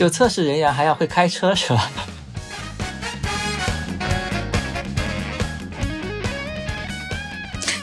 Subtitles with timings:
[0.00, 1.90] 就测试人员还要会开车是吧？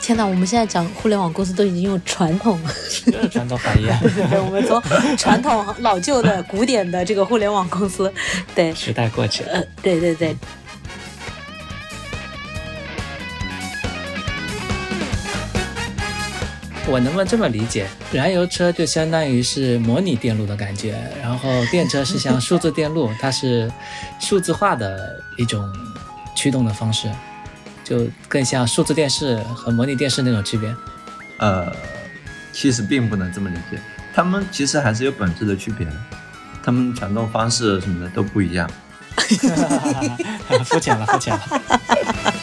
[0.01, 2.59] 天哪，我们现在讲互联网公司都已经用传统，
[3.05, 3.95] 就是传统行业。
[4.31, 4.81] 对 我们从
[5.15, 8.11] 传统老旧的古典的这个互联网公司，
[8.55, 9.51] 对，时代过去了。
[9.51, 10.35] 呃，对对对。
[16.89, 17.85] 我能不能这么理解？
[18.13, 23.69] 燃油车就相当于是模拟电路的感觉，然后电车是像数字电路， 它是
[24.19, 25.69] 数字化的一种
[26.35, 27.11] 驱动的方式，
[27.83, 30.73] 就更像数字电视和模拟电视那种区别。
[31.39, 31.71] 呃，
[32.53, 33.79] 其实并不能这么理解，
[34.15, 35.93] 它们其实还是有本质的区别的，
[36.63, 38.69] 它们传动方式什么的都不一样。
[40.63, 42.33] 肤浅了，肤浅了。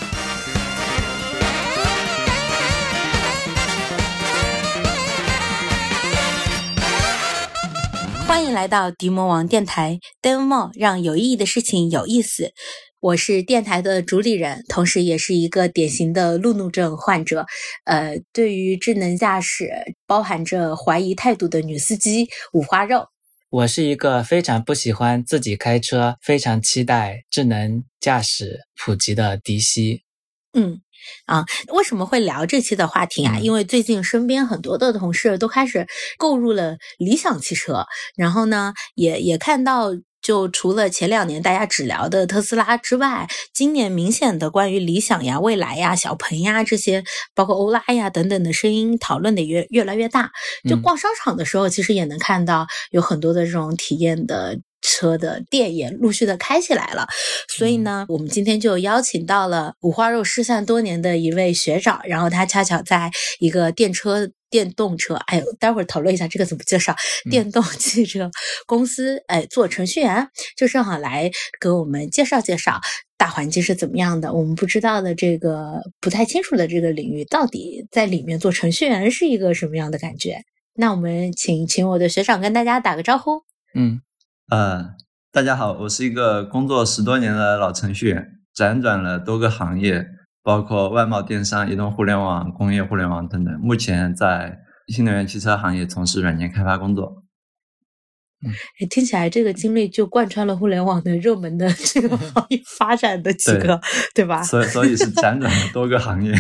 [8.35, 12.53] 欢迎来到迪魔王电台，Demo 让有意义的事情有意思。
[12.99, 17.47] 我是电台的主理人，同时也是一个典型的路怒症患者。
[17.85, 19.71] 呃，对于智能驾驶
[20.05, 23.07] 包含着怀疑态度的女司机五花肉。
[23.51, 30.03] 我是一个非常不喜欢自己开车，非常期待智能驾驶普及的迪西。
[30.55, 30.81] 嗯。
[31.27, 33.39] 啊，为什么会聊这期的话题啊？
[33.41, 35.87] 因为最近身边很多的同事都开始
[36.19, 39.91] 购入了理想汽车，然后呢，也也看到，
[40.23, 50.31] 就除了前两年大家只聊的特斯拉之外，今年明显的关于理想呀、蔚来呀、小鹏呀这些，包括欧拉呀等等的声音讨论的越越来越大。
[50.69, 54.59] 就逛商场的时候，其实也能看到有很多的这种体验的。
[54.85, 57.07] 车的店也陆续的开起来了，
[57.49, 66.95] 所以呢，我们今天就邀请到了五花肉失散多年的一位学长，然后他恰巧在一个电车、电动车，哎呦，待会儿讨论一下这个怎么介绍，
[67.31, 68.31] 电动汽车
[68.67, 72.79] 公司，哎，做程序员，就正好来给我们介绍介绍
[73.17, 80.43] 大环境是怎么样的，我们不知道的这个不太清楚的这个领域，到底在里面做程序员是一个什么样的感觉？
[80.75, 83.43] 那我们请请我的学长跟大家打个招呼，
[83.75, 84.03] 嗯。
[84.51, 84.95] 呃，
[85.33, 90.07] 大家好，我是一个工作十多年的老程序员，辗转了多个行业，
[90.43, 93.59] 包括外贸、电商、移动互联网、工业互联网等等。
[93.61, 97.25] 目前在新能源汽车行业从事软件开发工作。
[98.45, 98.53] 嗯，
[98.91, 103.81] 听起来这个经历就贯穿了互联网的热门的这个 行业发展的几个，
[104.15, 104.43] 对吧？
[104.43, 106.35] 所以，所以是辗转了多个行业。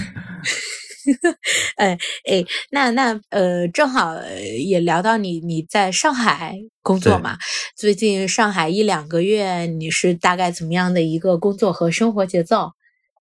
[1.76, 1.98] 哎
[2.30, 4.14] 哎，那那呃，正好
[4.58, 7.36] 也聊到你你在上海工作嘛？
[7.76, 12.72] 最近上海一两个月，你是大概怎么样的一个工作和生活节奏？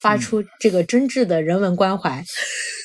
[0.01, 2.21] 发出这个真挚的人文关怀。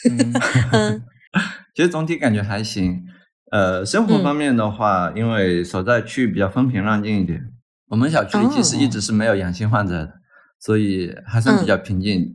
[0.09, 1.03] 嗯，
[1.75, 3.03] 其实总体感觉还行。
[3.51, 7.43] 呃，生活方面的话，因为所在区域比较风平浪静一点，
[7.89, 10.13] 我们小区里其实一直是没有阳性患者的，
[10.61, 12.33] 所以还算比较平静。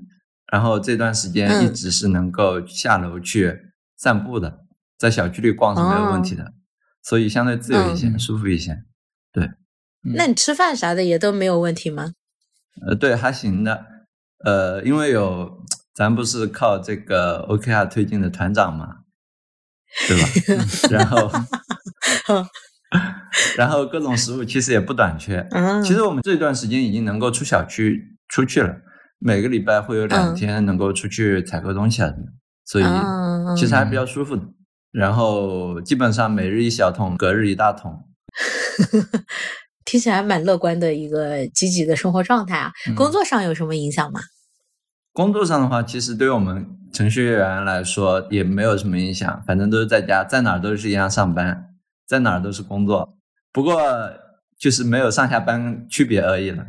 [0.53, 3.59] 然后这段时间一直是能够下楼去
[3.97, 4.59] 散步的，
[4.99, 6.53] 在小区里逛是没有问题的，
[7.01, 8.83] 所以相对自由一些，舒服一些。
[9.31, 9.49] 对，
[10.15, 12.13] 那你吃饭啥的也都没有问题吗？
[12.85, 13.83] 呃，对，还行的。
[14.45, 15.63] 呃，因为有
[15.95, 18.97] 咱不是靠这个 OKR 推进的团长嘛，
[20.07, 20.27] 对吧？
[20.91, 21.31] 然后
[23.57, 25.49] 然后各种食物其实也不短缺。
[25.83, 28.77] 其实我们这段时间已经能够出小区出去了。
[29.25, 32.13] 每个礼拜会有两天能够出去采购东西啊，
[32.65, 32.83] 所以
[33.55, 34.43] 其实还比较舒服的。
[34.91, 38.03] 然后基本上每日一小桶，隔日一大桶。
[39.85, 42.71] 听起来蛮乐观的一个积极的生活状态啊。
[42.95, 44.19] 工作上有什么影响吗？
[45.13, 51.69] 工作上的话，其实对于我们程序员来说也没有什么影响，反正都是在家，在哪儿都是一样上班，
[52.05, 53.17] 在哪儿都是工作，
[53.53, 53.81] 不过
[54.57, 56.65] 就是没有上下班区别而已了。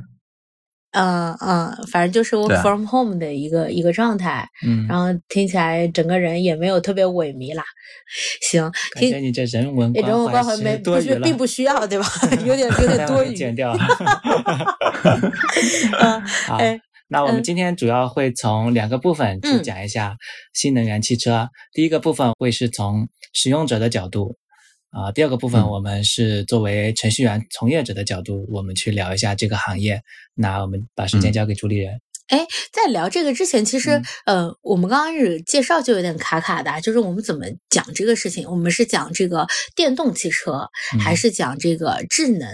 [0.94, 7.62] 嗯嗯，反正就是 work from home 的一个一个状态，嗯，然后听起来整个人也没有特别萎靡啦。
[8.50, 8.62] 行，
[8.94, 12.06] 感觉你这人文人文关怀没不需并不需要，对吧？
[12.46, 13.34] 有点有点 多余。
[13.34, 13.76] 剪掉。
[16.00, 16.58] 嗯好，
[17.08, 20.16] 那我们今天主要会从两个部分去讲一下
[20.52, 21.48] 新能源汽车。
[21.72, 24.36] 第一个部分会是从使用者的角度。
[24.94, 30.00] 啊，第二个部分我们是作为程序员从业者的角度，我们去聊一下这个行业。
[30.34, 32.00] 那我们把时间交给主理人。
[32.28, 38.48] 哎，在聊这个之前，其实呃，我们刚开始介绍就有点卡卡的，就是我们怎么讲这个事情？
[38.48, 39.46] 我们是讲这个
[39.76, 40.66] 电动汽车，
[40.98, 42.48] 还是讲这个智能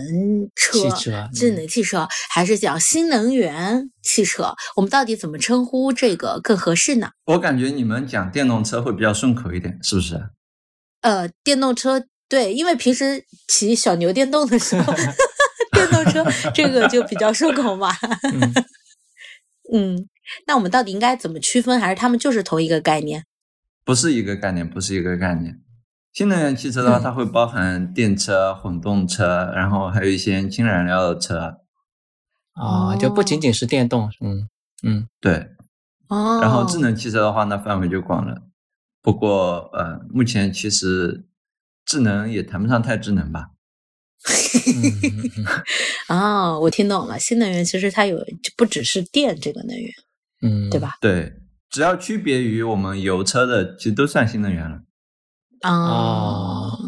[0.56, 1.28] 车？
[1.32, 4.54] 智能汽车，还是讲新能源汽车？
[4.74, 7.10] 我们到底怎么称呼这个更合适呢？
[7.26, 10.20] 我感觉你们讲电动车会比较顺口一点，是不是？
[11.02, 12.06] 呃，电动车。
[12.30, 14.94] 对，因为平时骑小牛电动的时候，
[15.74, 16.24] 电动车，
[16.54, 17.90] 这个就比较顺口嘛。
[19.74, 20.08] 嗯，
[20.46, 21.78] 那我们到底应该怎么区分？
[21.80, 23.26] 还是他们就是同一个概念？
[23.84, 25.60] 不是一个概念，不是一个概念。
[26.12, 31.58] 新能源汽车的话，它会包含电车、混动车，然后还有一些氢燃料的车。
[32.54, 34.48] 哦，就不仅仅是电动，嗯
[34.84, 35.48] 嗯，对。
[36.08, 36.40] 哦。
[36.40, 38.42] 然后智能汽车的话，那范围就广了。
[39.02, 41.24] 不过，呃，目前其实
[41.90, 43.48] 智能也谈不上太智能吧。
[46.08, 47.18] 哦，我听懂了。
[47.18, 48.24] 新能源其实它有
[48.56, 49.92] 不只是电这个能源，
[50.42, 50.98] 嗯，对吧？
[51.00, 51.32] 对，
[51.68, 54.82] 只要区别于我们油车的，其实都算新能源了。
[55.62, 56.78] 哦，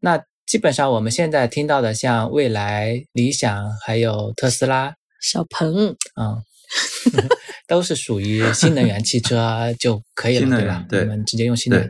[0.00, 6.42] 那基本上我们现在听到的，像蔚来、理想还有特斯拉、小鹏，嗯，
[7.68, 10.84] 都是属于新能源汽车就可以了，对吧？
[10.88, 11.88] 对，我们直接用新能源。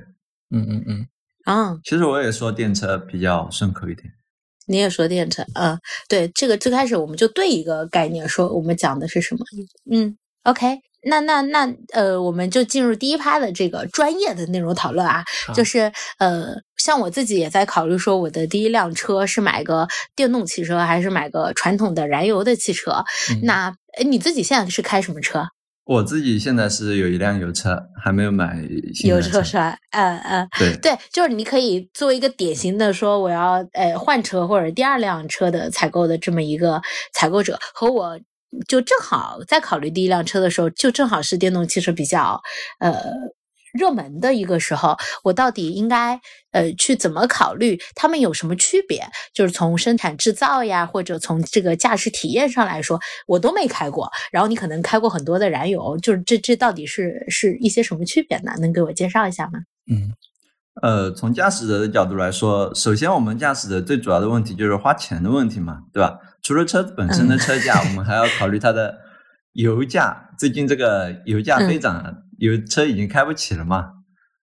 [0.50, 1.08] 嗯嗯嗯。
[1.46, 4.12] 啊，其实我也说电车比较顺口一点。
[4.66, 5.78] 你也说电车，嗯，
[6.08, 9.44] 对，这个最开始我们就对一个概念说，我们讲的是什么？
[9.92, 15.22] 嗯，OK，那那那呃，我们就进入第一趴的这个专业的内容讨论啊，
[15.54, 23.04] 就是呃，像我自己也在考虑说，我的第一辆车是买个电动汽车还是买个传统的燃油的汽车？
[23.44, 23.72] 那
[24.04, 25.46] 你自己现在是开什么车？
[25.86, 28.58] 我自己现在是有一辆油车，还没有买
[29.04, 29.78] 油车是吧？
[29.92, 38.18] 嗯嗯，对对，就是你可以作为一个典型的说我要呃换车或者第二辆车的采购的这么一个采购者，和我
[38.66, 42.42] 就正好在考虑第一辆车的时候，就正好是电动汽车比较
[42.80, 42.92] 呃。
[43.76, 46.20] 热门的一个时候，我到底应该
[46.52, 47.78] 呃去怎么考虑？
[47.94, 49.06] 它们有什么区别？
[49.34, 54.10] 就是从生产制造呀，或者从这个驾驶体验上来说，我都没开过。
[54.32, 58.52] 然后你可能开过很多的燃油，就是这这到底是是一些什么区别呢？
[58.60, 59.60] 能给我介绍一下吗？
[59.90, 60.12] 嗯，
[60.82, 66.18] 呃，从驾驶者的角度来说，首先我们驾驶者最主要的问题就是花钱的问题嘛，对吧？
[66.42, 68.96] 除了车子本身的车价，我们还要考虑它的
[69.52, 70.30] 油价。
[70.38, 72.22] 最近这个油价飞涨。
[72.38, 73.92] 油车已经开不起了嘛，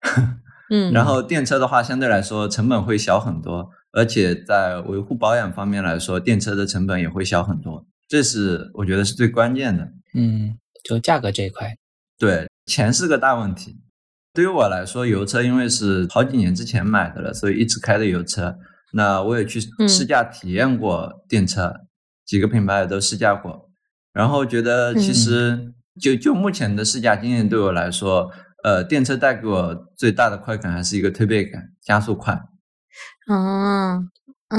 [0.69, 9.83] 嗯，然后电车的话相对来说成本会小很多，而且在维护保养方面来说，电车的成本也会小很多，这是我觉得是最关键的。
[10.15, 11.75] 嗯，就价格这一块，
[12.17, 13.79] 对，钱是个大问题。
[14.33, 18.57] 对于我来说，油车因为是好几年之前买的了，所以一直开的油车。
[18.93, 21.73] 那我也去试驾体验过电车，
[22.25, 23.69] 几个品牌也都试驾过，
[24.11, 25.73] 然后觉得其实。
[26.01, 28.31] 就就目前的试驾经验，对我来说，
[28.63, 32.41] 呃，电车带给我最大的快感还是一个推背感，加速快。
[33.29, 34.09] 嗯，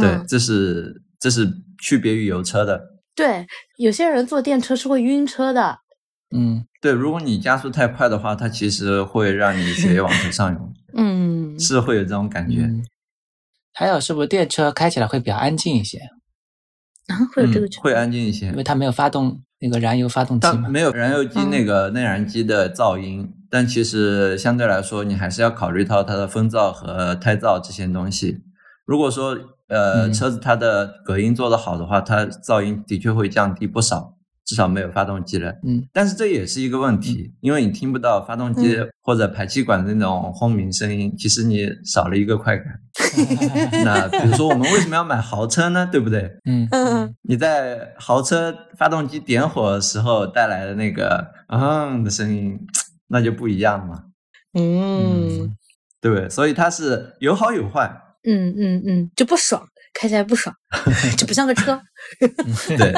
[0.01, 1.51] 对，这是这是
[1.81, 2.95] 区别于油车的。
[3.15, 3.47] 对，
[3.79, 5.81] 有些人坐电车是会晕车的。
[6.35, 10.75] 嗯，对，如果你加速太快的话，它其实会让你血液往头上涌。
[10.97, 12.71] 嗯，是会有这种感觉。
[13.73, 15.99] 还有，是不是电车开起来会比较安静一些？
[17.09, 19.43] 啊，会有这个会安静一些，因为它没有发动。
[19.65, 20.69] 那个燃油发动机吗？
[20.69, 28.43] 没有燃油机那个内燃机的噪音，但其实相对来说，你还是要考虑到它的风噪和胎噪这些东西。
[28.85, 29.39] 如果说
[29.69, 34.15] 呃车子它的隔音做得好的话，它噪音的确会降低不少。
[34.45, 42.67] 至少没有发动机了，嗯，但是这也是一个问题，因为你听不到发动机或者排气管的那种轰鸣声音，其实你少了一个快感。
[43.85, 45.89] 那比如说我们为什么要买豪车呢？
[45.91, 46.31] 对不对？
[46.45, 52.59] 嗯嗯，你在豪车发动机点火时候带来的那个嗯的声音，
[53.09, 54.03] 那就不一样了嘛。
[54.59, 55.57] 嗯，
[56.01, 56.29] 对不对？
[56.29, 57.91] 所以它是有好有坏。
[58.27, 59.67] 嗯嗯嗯，就不爽。
[59.95, 60.55] 开起来不爽，
[61.17, 61.81] 就不像个车。
[62.77, 62.93] 对，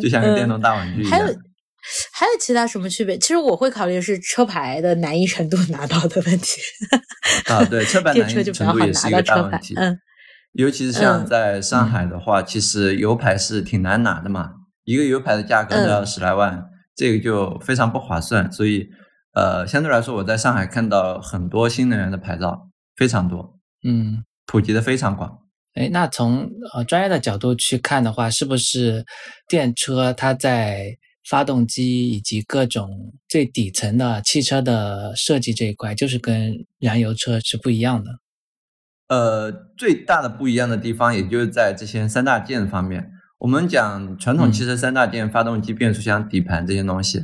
[0.00, 1.10] 就像个电动大玩具一样。
[1.10, 1.26] 还有
[2.12, 3.16] 还有其他什么区别？
[3.18, 6.60] 其实我会考虑是车牌的难易程度拿到的问题。
[7.46, 9.74] 啊，对，车牌难易程度也是一个大问题。
[9.76, 9.96] 嗯，
[10.52, 14.50] 尤其是像在上海的话，其实油牌是挺难拿的嘛，
[14.84, 16.64] 一个油牌的价格都要十来万，
[16.96, 18.50] 这个就非常不划算。
[18.50, 18.88] 所以，
[19.34, 23.58] 呃，相对来说，我在上海看到很多新能源的牌照非常多。
[23.84, 24.24] 嗯。
[24.48, 25.40] 普及的非常广，
[25.74, 29.04] 哎，那从呃专业的角度去看的话，是不是
[29.46, 30.96] 电车它在
[31.28, 38.10] 发动机以及各种最底层的汽车的设计这一块，就是跟燃油车是不一样的？
[39.08, 43.10] 呃，最大的不一样的地方，也就是在这些三大件方面。
[43.40, 47.20] 我们讲传统汽车三大件：发动机、变速箱、底盘这些东西。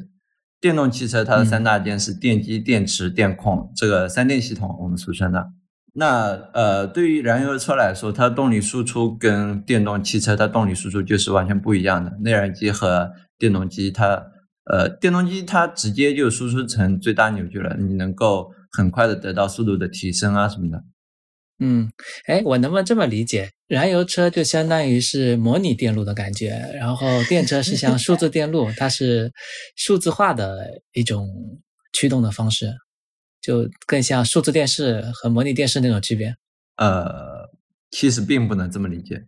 [0.60, 5.46] 电动汽车它的三大件是电机、电池、电控，这个三电系统我们俗称的。
[5.96, 12.10] 那呃，对于燃油车来说，它动力输出跟电动汽车它动力输出就是完全不一样的。
[12.20, 14.20] 内燃机和电动机，它
[14.70, 20.82] 呃，电动机它直接就输出成最大扭矩了，你能够很快的得到速度的提升啊什么的。
[21.60, 21.88] 嗯，
[22.26, 23.48] 哎，我能不能这么理解？
[23.68, 29.32] 燃油车就相当于是模拟电路的感觉，然后电车是像数字电路，它是
[29.76, 31.28] 数字化的一种
[31.92, 32.74] 驱动的方式，
[33.44, 36.34] 就更像数字电视和模拟电视那种区别。
[36.76, 37.50] 呃，
[37.90, 39.22] 其实并不能这么理解。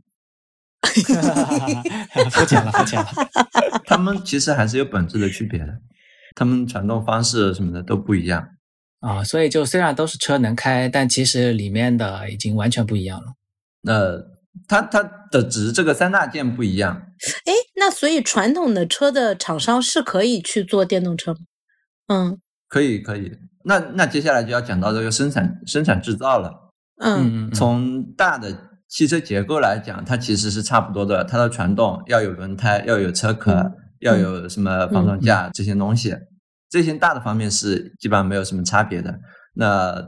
[2.30, 3.08] 肤浅了，肤浅了。
[3.84, 5.80] 他们其实还是有本质的区别的，
[6.34, 8.48] 他们传动方式什么的都不一样
[9.00, 9.22] 啊。
[9.22, 13.34] 所以就虽然都是车能开，但其实里面的已经完全不一样了。
[13.82, 14.16] 那
[14.66, 17.12] 它它的只是这个三大件不一样。
[17.44, 21.40] 哎，那所以传统的车的厂商是可以去做电动车吗？
[22.08, 23.36] 嗯，可以可以。
[23.66, 26.72] 那那接下来就要讲到这个生产生产制造了。
[27.00, 28.56] 嗯，从大的。
[28.88, 31.24] 汽车结构来讲，它其实是差不多的。
[31.24, 36.16] 它的传动要有轮胎，要有车壳，要有什么防撞架这些东西，
[36.70, 39.18] 这些大的方面是基本上没有什么差别的。
[39.54, 40.00] 那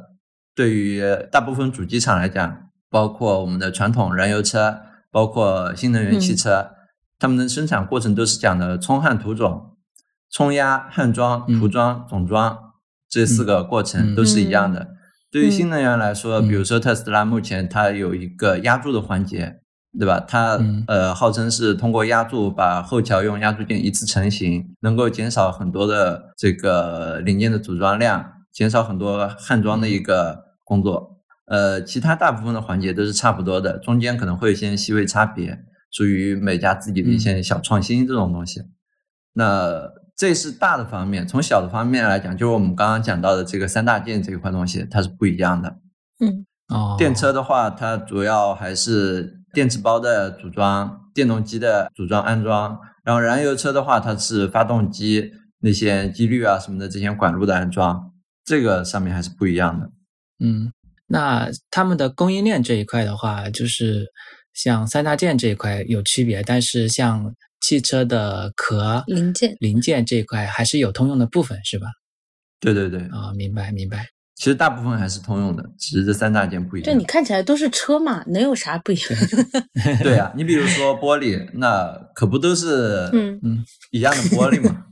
[0.55, 4.79] 对于大部分主机厂来讲，包括我们的传统燃油车，
[5.11, 6.71] 包括新能源汽车，
[7.19, 9.77] 他们的生产过程都是讲的冲焊涂种、
[10.31, 12.57] 冲压、焊装、涂装、总装
[13.09, 14.89] 这四个过程都是一样的。
[15.31, 19.61] 对于新能源来说，比如说特斯拉目前它有一个压铸的环节，
[19.99, 20.21] 对吧？
[20.21, 31.19] 它呃号称是通过压铸把后桥用压铸件一次成型，能够减少很多的这个零件的组装量，减少很多焊装的一个工作。
[31.47, 35.59] 呃，其他大部分的环节都是差不多的，中间可能会有一些细微差别，
[35.91, 38.63] 属于每家自己的一些小创新这种东西。
[39.35, 39.98] 那。
[40.19, 45.79] 这是大的方面，从小的方面来讲，就是我们刚刚讲到的这个三大件这一块东西，它是不一样的。
[46.19, 46.45] 嗯，
[46.75, 58.11] 哦，电车的话，它主要还是电池包的组装、电动机的组装安装，然后燃油车的话，它是发动机那些机滤啊什么的这些管路的安装，
[58.45, 59.89] 这个上面还是不一样的。
[60.41, 60.73] 嗯，
[61.07, 64.07] 那他们的供应链这一块的话，就是
[64.53, 67.33] 像三大件这一块有区别，但是像。
[67.61, 71.87] 汽车的壳零件零件这一块还是有通用的部分，是吧？
[72.61, 74.07] 对对对，啊，明白明白。
[74.35, 76.85] 其实大部分还是通用的，只是这三大件不一样。
[76.87, 79.19] 这你看起来都是车嘛，能有啥不一样？
[80.01, 84.85] 对啊，你比如说玻璃，那可不都是嗯嗯一样的玻璃吗？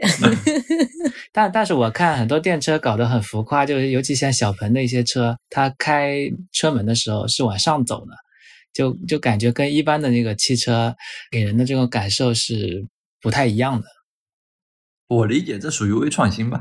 [1.32, 6.16] 但但是我看很多电车搞得很浮夸，就是尤其像小鹏的一些车，它开
[6.52, 8.12] 车门的时候是往上走的。
[8.72, 10.94] 就就感觉跟一般的那个汽车
[11.30, 12.86] 给人的这种感受是
[13.20, 13.86] 不太一样的。
[15.08, 16.60] 我理解这属于微创新吧。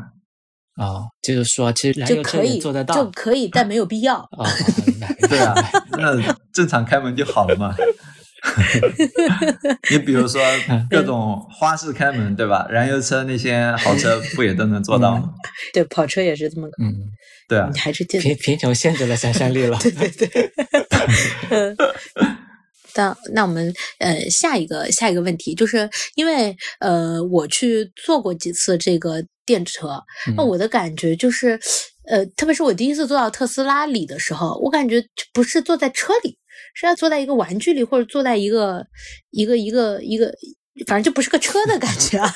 [0.75, 4.19] 哦，就是说其实燃油车做得到，就可以，但没有必要。
[4.31, 4.47] 哦，
[5.27, 5.53] 对啊，
[5.99, 7.75] 那正常开门就好了嘛。
[9.91, 10.41] 你比如说
[10.89, 12.65] 各种花式开门，对吧？
[12.69, 15.33] 燃油车那些豪车不也都能做到吗？
[15.73, 16.67] 对，跑车也是这么。
[16.81, 16.95] 嗯，
[17.49, 19.77] 对啊，你还是贫贫穷限制了想象力了。
[19.81, 20.51] 对 对对。
[22.95, 30.01] 那那我们呃下一个下一个问题，就是因为呃我去坐过几次这个电车，
[30.37, 31.59] 那我的感觉就是，
[32.07, 35.03] 呃特别是我第一次坐到特斯拉里的时候，我感觉
[35.33, 36.37] 不是坐在车里，
[36.75, 38.85] 是要坐在一个玩具里，或者坐在一个
[39.31, 40.31] 一个一个一个。
[40.87, 42.33] 反正就不是个车的感觉啊，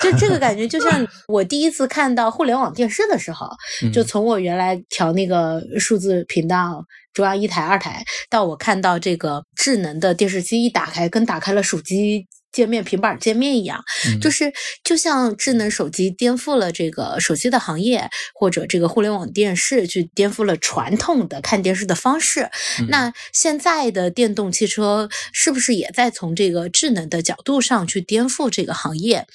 [0.00, 3.48] 就这个感觉，就像我第一次看到互联网电视的时候，
[3.92, 12.26] 就从我原来调那个数字频道，中央一台、二台，到我看到这个智能的电视机一打开，跟打开了手机。
[12.54, 13.84] 界面平板界面一样，
[14.22, 14.52] 就是
[14.84, 22.48] 就像智能手机颠覆了这个手机的行业，或者这个互联网电视去颠覆了传统的看电视的方式。
[22.88, 29.26] 那现在的电动汽车是不是也在从这个智能的角度上去颠覆这个行业？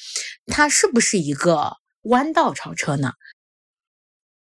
[0.47, 1.73] 它是不是一个
[2.03, 3.11] 弯道超车呢？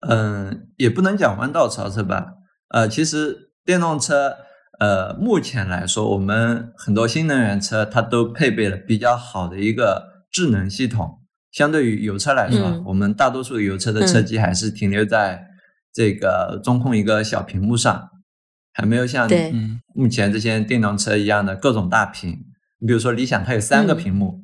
[0.10, 2.26] 嗯，也不能讲弯道超车吧。
[2.70, 4.38] 呃，其实电动车。
[4.80, 11.22] 呃，目前来说，我们很多新能源车它都配备了比较好的一个智能系统。
[11.52, 15.48] 相对于油车来说，我们大多数油车的车机还是停留在
[15.94, 18.10] 这个中控一个小屏幕上，
[18.74, 19.30] 还没有像
[19.94, 22.32] 目前这些电动车一样的各种大屏。
[22.80, 24.44] 你比如说理想，它有三个屏幕，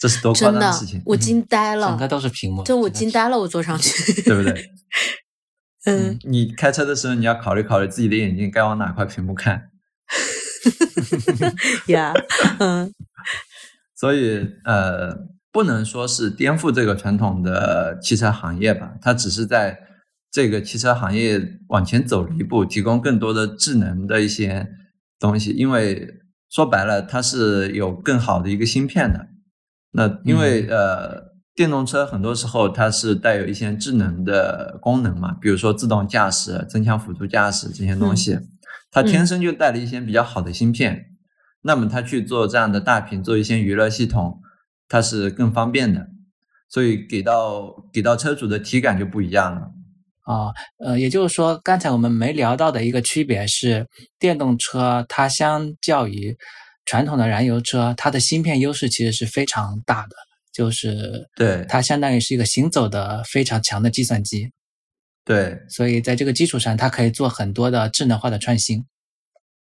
[0.00, 1.00] 这是多夸张的事情！
[1.06, 4.52] 我惊呆了，整个都是屏幕，就我惊呆了，我坐上去，对不对？
[5.86, 9.70] 嗯，你开车的时候，你要考虑考虑自己的眼睛该往哪块屏幕看。
[11.88, 12.12] 呀，
[12.58, 12.92] 嗯，
[13.96, 15.16] 所以呃，
[15.50, 19.78] 不能说是颠覆这个传统的汽车行业吧，它只是在
[20.30, 24.68] 这个汽车行业往前走了一步，提供更多的智能的一些
[25.18, 25.50] 东西。
[25.52, 26.20] 因为
[26.50, 29.28] 说白了，它是有更好的一个芯片的。
[29.92, 31.29] 那因为呃。
[31.60, 38.38] 电动车很多时候它是带有一些智能的功能嘛，比如说自动驾驶、增强辅助驾驶这些东西，
[38.90, 41.10] 它天生就带了一些比较好的芯片，
[41.60, 44.40] 那么它去做这样的大屏，做一些娱乐系统，
[44.88, 46.06] 它是更方便的，
[46.70, 49.70] 所以给到给到车主的体感就不一样了。
[50.24, 53.86] 啊，呃，也就是说，刚才我们没聊到的一个区别是，
[54.18, 56.34] 电动车它相较于
[56.86, 60.16] 传统的燃油车，它的芯片优势其实是非常大的，
[60.52, 61.64] 就是对。
[61.68, 64.50] 它相当于是一个行走的非常强的计算机，
[65.24, 68.84] 对，所以在这个基础上，它可以做很多的智能化的创新。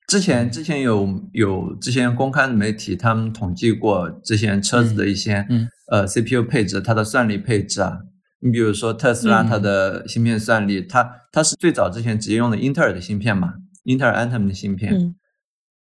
[0.06, 7.98] 之前之前有有之前公开的媒体，他们统计过这些车子的一些嗯呃 CPU 配置，它的算力配置啊。
[8.40, 15.14] 你比如说特斯拉，它的芯片算力，它它是最早之前直接用的英特尔的芯片嘛，英特尔 Atom 的芯片，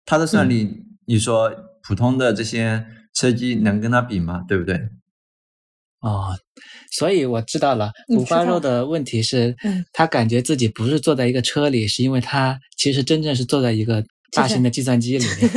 [0.04, 2.86] 它的算力，你说普通的这些
[3.18, 4.44] 车机能跟它比吗？
[4.46, 4.88] 对不对？
[6.00, 6.38] 哦，
[6.92, 9.56] 所以我知道了，五花肉的问题是，
[9.92, 15.50] 他感觉自己不是坐在一个车里，是因为他其实真正是坐在一个大型的计算机里面。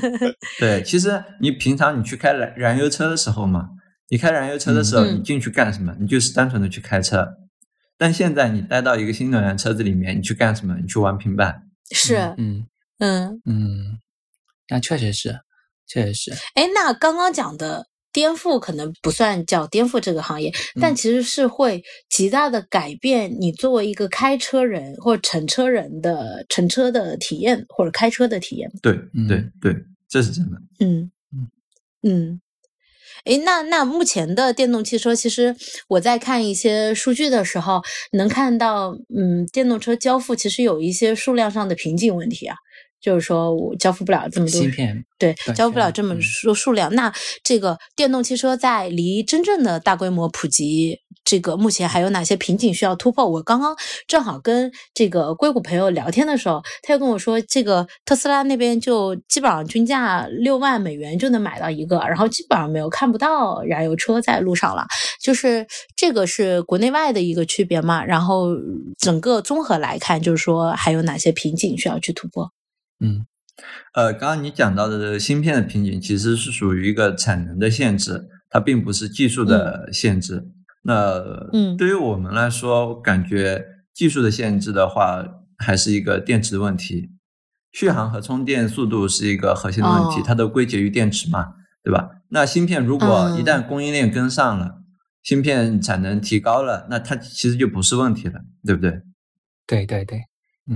[0.58, 3.68] 对，其实你平常你去开燃燃油车的时候嘛。
[4.08, 5.96] 你开燃油车的时候，你进去干什么？
[5.98, 7.26] 你就是单纯的去开车。
[7.96, 10.76] 但现在你待到一个新能源车子里面，你去干什么？
[10.80, 11.62] 你去玩平板。
[11.94, 12.66] 是，嗯
[12.98, 14.00] 嗯嗯，
[14.68, 15.40] 那确实是，
[15.92, 16.32] 确实是。
[16.54, 28.70] 哎，那刚刚讲的颠覆可能不算叫颠覆这个行业，但其实是会极大的改变你作为一个开车人或乘车人的乘车的体验或者开车的体验。
[28.82, 28.92] 对
[29.28, 29.74] 对对，
[30.08, 30.56] 这是真的。
[30.80, 31.50] 嗯嗯
[32.02, 32.40] 嗯。
[33.24, 35.54] 诶，那那目前的电动汽车，其实
[35.86, 37.80] 我在看一些数据的时候，
[38.12, 42.56] 能看到，嗯，电动车交付其实有一些数量上的瓶颈问题啊。
[43.02, 46.94] 就是说我交付不了这么多芯片，对，交付不了这么多数量。
[46.94, 53.28] 那这个电动汽车在离真正的大规模普及，这个目前还有哪些瓶颈需要突破？
[53.28, 64.86] 我刚刚正好跟这个硅谷朋友聊天的时候，他又跟我说，这个特斯拉那边就基本上均价六万美元就能买到一个，然后基本上没有看不到燃油车在路上了。
[65.20, 68.04] 就是这个是国内外的一个区别嘛？
[68.04, 68.48] 然后
[68.98, 72.50] 整个综合来看，就是说还有哪些瓶颈需要去突破？
[73.02, 73.26] 嗯，
[73.94, 80.48] 呃，刚刚你讲到的这个芯片的瓶颈，其实是属于一个产能的限制，它并不是技术的限制。
[80.84, 85.24] 那，嗯，对于我们来说，感觉技术的限制的话，
[85.58, 87.10] 还是一个电池的问题。
[87.72, 92.08] 续航和充电速度是一个核心的问题，它都归结于电池嘛，对吧？
[92.28, 94.82] 那芯片如果一旦供应链跟上了，
[95.22, 99.02] 芯片产能提高了，那它其实就不是问题了，对不对？
[99.66, 100.18] 对对对。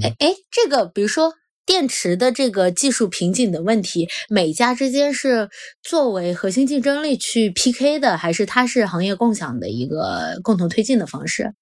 [0.03, 1.33] 哎哎，这个比如说。
[1.67, 5.51] 电池的这个技术瓶颈的问题，每家之间是
[5.83, 11.55] 作为核心竞争力去 PK 的，还是它是行业共享的一个共同推进的方式？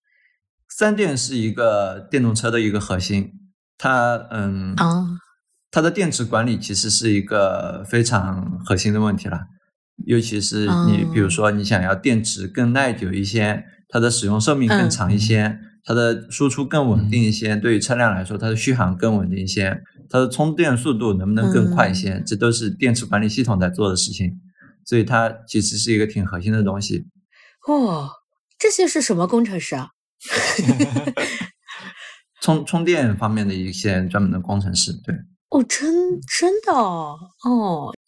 [0.69, 3.33] 三电是一个电动车的一个核心，
[3.79, 5.07] 它嗯啊，
[5.71, 9.41] 它的电池管理其实是一个非常核心的问题了，
[10.05, 19.81] 尤其是你比如说你想要电池更耐久一些，它的使用寿命更长一些，它的输出更稳定一些，对于车辆来说，它的续航更稳定一些。
[20.09, 22.23] 它的充电速度能不能更快一些？
[22.27, 24.41] 这都是电池管理系统在做的事情，
[24.85, 27.07] 所以它其实是一个挺核心的东西。
[27.67, 28.11] 哦，
[28.59, 29.91] 这些是什么工程师啊？
[32.41, 35.15] 充充电方面的一些专门的工程师，对。
[35.49, 37.19] 哦，真真的哦。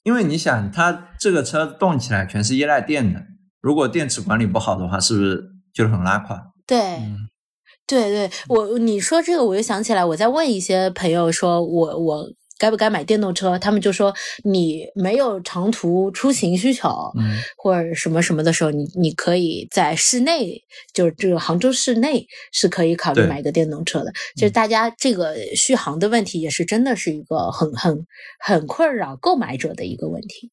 [0.02, 3.26] 因为你想，它这个车动起来全是依赖电的，
[3.60, 6.52] 如果电池管理不好的话，是不是就很拉垮？
[6.66, 7.00] 对。
[7.86, 13.56] 对对，我你说这个，我就想起来，我在问一些朋友，说我我该不该买电动车？
[13.58, 24.12] 他们就说你没有长途出行需求，嗯，或者什么什么的时候，你你可以在室内，就是这个杭州市内是可以考虑买一个电动车的。
[24.34, 28.06] 就是大家这个续航的问题，也是真的是一个很很
[28.40, 30.50] 很困扰购买者的一个问题。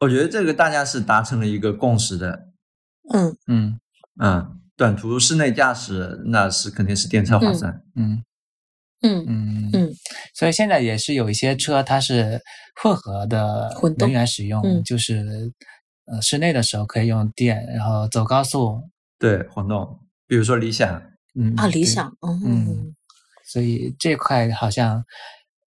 [0.00, 2.48] 我觉得这个大家是达成了一个共识的。
[3.12, 3.78] 嗯嗯
[4.20, 4.59] 嗯。
[4.80, 7.82] 短途室内驾驶，那是肯定是电车划算。
[7.96, 8.24] 嗯
[9.02, 9.92] 嗯嗯嗯，
[10.34, 12.40] 所以现在也是有一些车，它是
[12.82, 15.52] 混合的能源使用，就是
[16.06, 18.80] 呃室内的时候可以用电，然后走高速。
[19.18, 21.02] 对，混动，比如说理想，
[21.34, 22.94] 嗯啊，理想，嗯，
[23.44, 25.04] 所以这块好像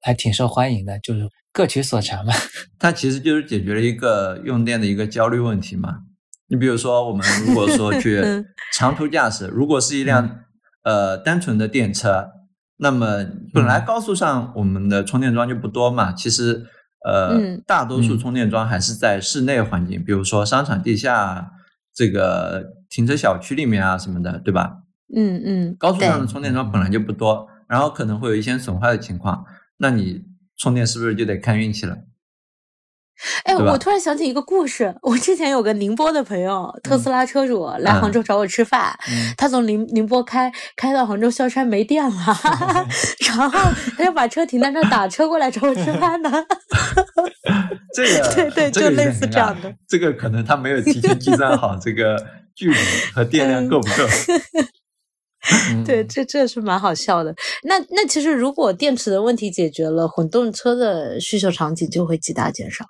[0.02, 2.34] 还挺受欢迎的，就是各取所长嘛。
[2.80, 6.00] 它其实就是解决了一个用电的一个焦虑问题嘛。
[6.48, 8.22] 你比如说，我们如果说去
[8.74, 10.40] 长途驾驶，如果是一辆
[10.84, 12.30] 呃单纯的电车，
[12.78, 16.12] 那么本来高速上我们的充电桩就不多嘛。
[16.12, 16.66] 其实
[17.06, 21.52] 呃，大多数充电桩还是在室内环境，比如说商场地下
[21.94, 24.78] 这个停车小区里面啊什么的，对吧？
[25.16, 29.46] 嗯嗯，高速上的充电桩本来就不多，然后可能会有一些损坏的情况，
[29.78, 30.24] 那你
[30.58, 31.98] 充电是不是就得看运气了？
[33.44, 34.94] 哎，我突然想起一个故事。
[35.02, 38.94] 我之前有个宁波的朋友，特斯拉车主来杭州找我吃饭，
[39.38, 42.16] 他从宁宁波开开到杭州萧山没电了，
[43.28, 43.50] 然后
[43.98, 46.32] 他就把车停在那打车过来找我吃饭呢。
[47.94, 49.74] 这个对对，就类似这样的。
[49.88, 52.18] 这个可能他没有提前计算好这个
[52.56, 52.78] 距离
[53.14, 54.08] 和电量够不够。
[55.86, 57.36] 对，这这是蛮好笑的。
[57.64, 62.86] 那那其实如果电池的问题解决了，混动车的需求场景就会极大减少。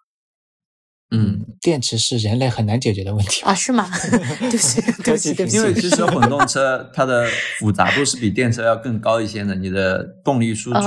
[1.15, 3.53] 嗯，电池是人类很难解决的问题啊？
[3.53, 3.87] 是吗？
[4.41, 5.57] 对不起，对不起，对不起。
[5.57, 7.27] 因为其实混动车 它的
[7.59, 9.53] 复杂度是比电车要更高一些的。
[9.53, 10.79] 你的动力输出，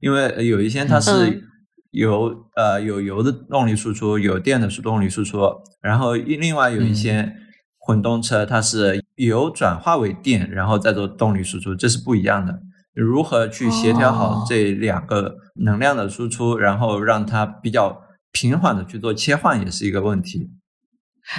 [0.00, 1.44] 因为有一些它是
[1.92, 5.38] 油呃有油的动力输出，有电的动力输出，
[5.80, 7.32] 然后另外有一些
[7.78, 12.58] 混动车它是油转化为电，然后再做动力输出，这是不一样的。
[12.94, 18.02] 如何去协调好这两个能量的输出，然后让它比较。
[18.32, 20.50] 平缓的去做切换也是一个问题。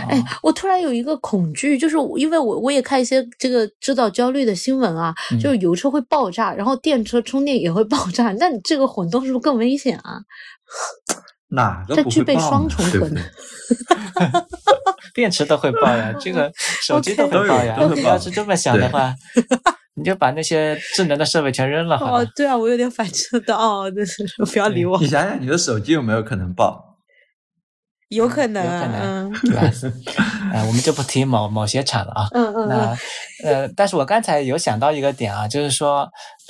[0.07, 10.21] 哎，我突然有一个恐惧，就是因为我我也看一些这个制造焦虑的新闻啊，就是油车会爆炸，然后电车充电也会爆炸，那你这个混动是不是更危险啊？
[11.49, 13.23] 哪个它具备双重可能？
[15.13, 16.51] 电池都会爆呀，这个
[16.81, 17.77] 手机都会爆呀。
[17.93, 19.13] 你要是这么想的话，
[19.95, 21.97] 你就把那些智能的设备全扔了。
[21.97, 24.99] 哦，对啊，我有点反车的哦， 那是不要理我。
[24.99, 26.89] 你想想，你的手机有没有可能爆？
[28.09, 29.61] 有可能，有可能，对吧？
[30.53, 32.27] 呃，我们就不提某某些厂了啊。
[32.33, 32.67] 嗯嗯。
[32.69, 32.97] 那
[33.43, 36.07] 呃，但是我刚才有想到一个点啊，就是说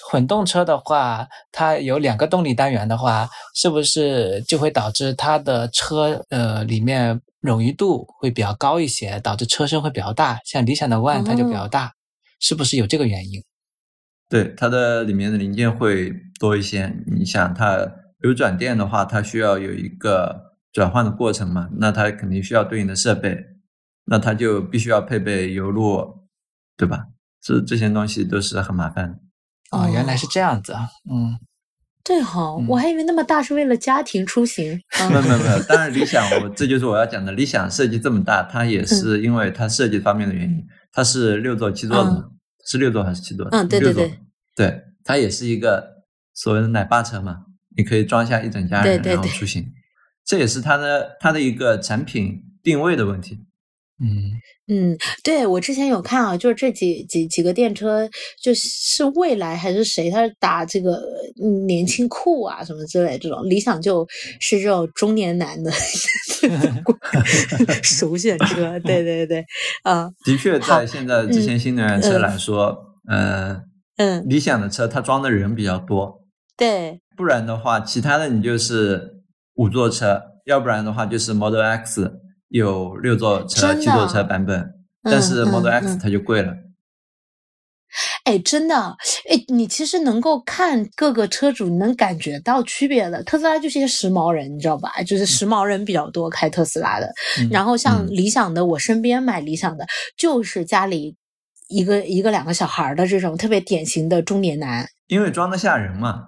[0.10, 10.40] 混动车的话，它有两个动力单元的话，是不是就会导致它的车呃里面冗余度会比较高一些，导致车身会比较大？
[10.44, 11.94] 像理想的 ONE 它就比较大，
[12.40, 13.44] 是不是有这个原因？
[14.30, 16.94] 对，它的里面的零件会多一些。
[17.08, 17.92] 你想，它
[18.22, 20.52] 有转电的话，它需要有一个。
[20.74, 23.46] 转换的过程嘛，那它肯定需要对应的设备，
[24.06, 26.26] 那它就必须要配备油路，
[26.76, 27.10] 对吧？
[27.40, 29.20] 这这些东西都是很麻烦。
[29.70, 31.38] 哦，原来是这样子啊，嗯，
[32.04, 34.82] 对哈，我还以为那么大是为了家庭出行。
[35.12, 42.30] 没有没有没有，当然理想，我这就是我要讲的，理想设计这么大，它也是因为它设计方面的原因，它是六座七座的，
[42.66, 43.46] 是六座还是七座？
[43.52, 44.20] 嗯，对对对，
[44.56, 46.04] 对，它也是一个
[46.34, 49.74] 所谓的奶爸车嘛，你可以装下一整家人然后出行。
[50.24, 53.40] 这也是它的它的一个产品定位的问题。
[54.02, 54.32] 嗯
[54.68, 58.10] 嗯，对我之前有看啊，就是这几几几个电车，
[58.42, 61.02] 就是未来还是谁，他是打这个
[61.68, 64.08] 年轻酷啊什么之类这种，理想就
[64.40, 65.72] 是这种中年男的
[67.84, 68.80] 首选车。
[68.80, 69.46] 对对对，
[69.84, 72.78] 啊， 的确，在现在这些新能源车来说，
[73.10, 73.62] 嗯
[73.98, 76.22] 嗯，理想的车它装的人比较多。
[76.58, 79.12] 对，不然的话，其他的你就是。
[79.56, 82.12] 五座车，要不然的话就是 Model X
[82.54, 84.64] 有六座车、七座车版本，
[85.02, 86.54] 但是 Model X 它就贵了。
[88.26, 88.76] 哎，真的，
[89.28, 93.24] 哎，你其实能够看各个车主，你能感觉到区别的。
[93.24, 94.92] 特斯拉就是一些时髦人，你知道吧？
[95.02, 97.12] 就是时髦人比较多开特斯拉的。
[97.50, 101.16] 然后像理想的，我身边买理想的，就是家里
[101.70, 104.88] 一个一个两个小孩的这种特别典型的中年男。
[105.08, 106.22] 因为装得下人嘛。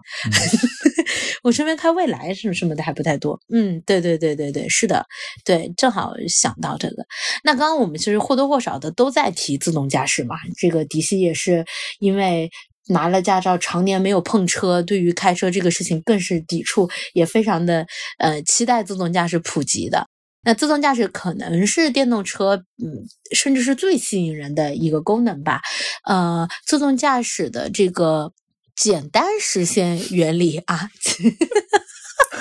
[1.46, 5.06] 我身边开蔚来什么什么的还不太多，嗯，对对对对对，是的，
[5.44, 7.06] 对，正好想到这个。
[7.44, 11.64] 那刚刚我们其实或多或少的都在提自动驾驶嘛，这个迪西也是
[12.00, 12.50] 因为
[12.88, 17.86] 拿了驾照，常年没有碰车，对于开车这个事情更是抵触，也非常的
[18.18, 20.08] 呃期待自动驾驶普及的。
[20.42, 23.06] 那自动驾驶可能是电动车，嗯，
[23.36, 25.62] 甚至是最吸引人的一个功能吧。
[26.08, 28.34] 呃，自动驾驶的这个。
[28.76, 30.90] 简单实现原理啊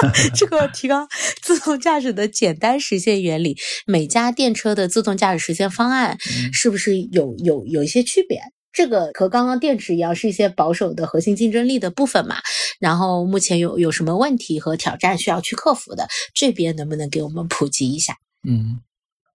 [0.35, 1.09] 这个提高
[1.41, 6.19] 自动驾驶的简单实现原理，每家电车的自动驾驶实现方案
[6.53, 8.41] 是不是有有有一些区别？
[8.73, 12.37] 这个和刚刚电池一样，是一些保守的核心竞争力的部分嘛？
[12.81, 16.09] 然后目前有有什么问题和挑战需要去克服的？
[16.35, 18.17] 这边能不能给我们普及一下？
[18.47, 18.81] 嗯，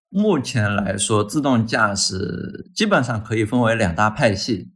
[0.09, 4.67] 目前来说，自动驾驶基本上可以分为两大派系。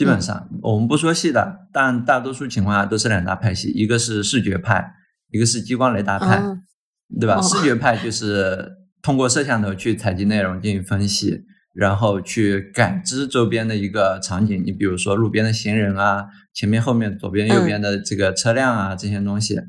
[0.00, 4.94] 基本上，我们不说细的，但大多数情况下都是两大派系，一个是视觉派，
[5.30, 6.42] 一个是激光雷达派，
[7.20, 7.38] 对吧？
[7.42, 8.66] 视觉派就是
[9.02, 11.42] 通过摄像头去采集内容进行分析，
[11.74, 14.62] 然后去感知周边的一个场景。
[14.64, 19.60] 你比如说路边的行人啊，前面、后面、左边、右边的这个车辆啊，这些东西。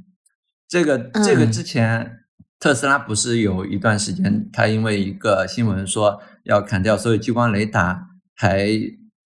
[0.70, 2.20] 这个这个之前
[2.58, 8.70] 特斯拉不是有一段时间，它因为一个新闻说要砍掉所有激光雷达，还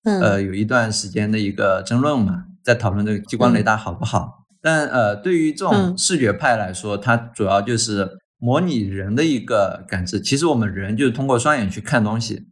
[0.06, 4.46] 呃有一段时间的一个争论嘛，在讨论这个激光雷达好不好。
[4.62, 10.20] 但呃，对于这种视觉派来说，它主要就是模拟人的一个感知。
[10.20, 12.48] 其实我们人就是通过双眼去看东西，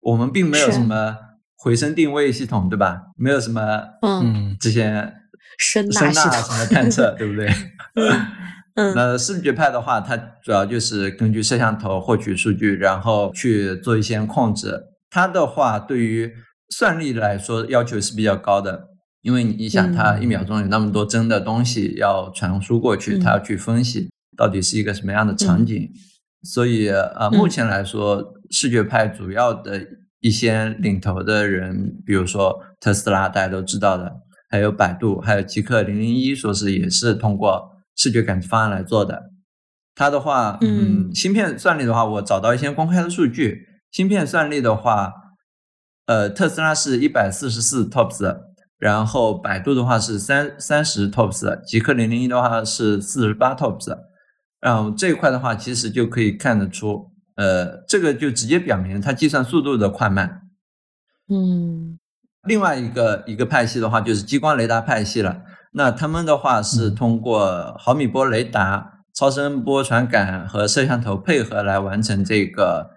[0.00, 1.16] 我们并没有什么
[1.56, 3.02] 回声定位系统，对吧？
[3.16, 5.14] 没有什么嗯这些
[5.58, 7.48] 声声呐什么探测，对不对？
[8.76, 14.78] 嗯，那视觉派的话，它主要就是根据摄像头获取数据，然后去做一些控制。
[15.08, 16.30] 它的话，对于
[16.68, 18.88] 算力来说要求是比较高的。
[19.22, 25.90] 因为你想，它一秒钟有那么多帧的东西要传输过去，它要去分析到底是一个什么样的场景，
[26.44, 29.84] 所以呃，目前来说，视觉派主要的
[30.20, 34.12] 一些领头的人，比如说特斯拉，大家都知道的，
[34.48, 39.30] 还有百度，还有极客零零一，说是也是通过视觉感知方案来做的。
[39.96, 45.12] 它的话，嗯，芯片算力的话，我找到一些公开的数据，芯片算力的话，
[46.06, 48.36] 呃，特斯拉是一百四十四 TOPS。
[48.78, 53.96] 然后百度的话是三三十 TOPS，极客零零一的话是四十八 TOPS，
[54.60, 60.42] 然后这一块的话其实就可以看得出，呃，这个就直接表明它计算速度的快慢。
[61.30, 61.98] 嗯，
[62.46, 65.40] 另外一个一个派系的话就是激光雷达派系了，
[65.72, 72.90] 那他们的话是通过毫米波雷达、超声波传感和摄像头配合来完成这个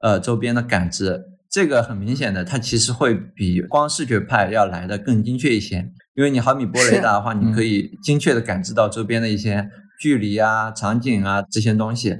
[0.00, 1.35] 呃周边的感知。
[1.50, 12.18] 这个很明显的，它其实会比光视觉派要来的更精确一些，因为你毫米波雷达的话，你可以精确的感知到周边的一些距离啊、场景啊这些东西，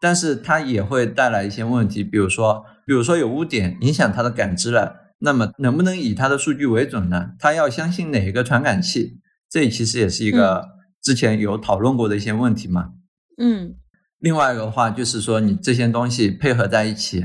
[0.00, 7.30] 但是它也会带来一些问题，比如说，比如说有污点影响它的感知了，那么能不能以它的数据为准呢？
[7.38, 9.20] 它要相信哪一个传感器？
[9.48, 10.66] 这其实也是一个
[11.02, 12.90] 之前有讨论过的一些问题嘛。
[13.38, 13.76] 嗯，
[14.18, 17.24] 另外一个的话就是说，你这些东西配合在一起，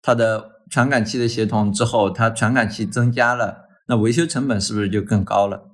[0.00, 0.59] 它的。
[0.70, 5.68] 传感器的协同之后，它传感器增加了，那维修成本是不是就更高了？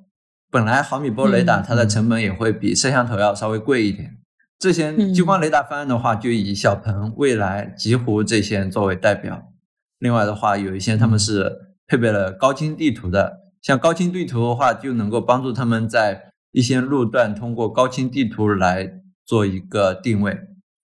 [0.51, 4.17] 本来毫米波雷达它的成本也会比摄像头要稍微贵一点。
[4.59, 9.53] 这些激光雷达方案的话，就以小鹏、蔚来、极狐这些作为代表。
[9.99, 18.91] 另外的话，有一些他们是配备了高清地图的，像高清地图的话，就能够帮助他们在一些路段通过高清地图来
[19.27, 20.39] 做一个定位，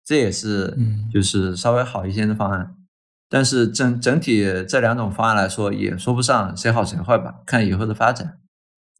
[0.04, 0.76] 这也是
[1.14, 2.74] 就是稍微好一些的方案。
[3.34, 8.38] 但是整整体这两种方案来说，也说不上谁好谁坏吧，看以后的发展。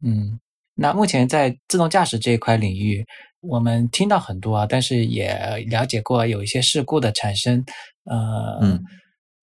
[0.02, 0.40] 嗯，
[0.74, 3.04] 那目前在自动驾驶这一块领域，
[3.40, 7.62] 我们听到很多啊，但是也了解过有一些事故的产生。
[8.04, 8.82] 呃，嗯，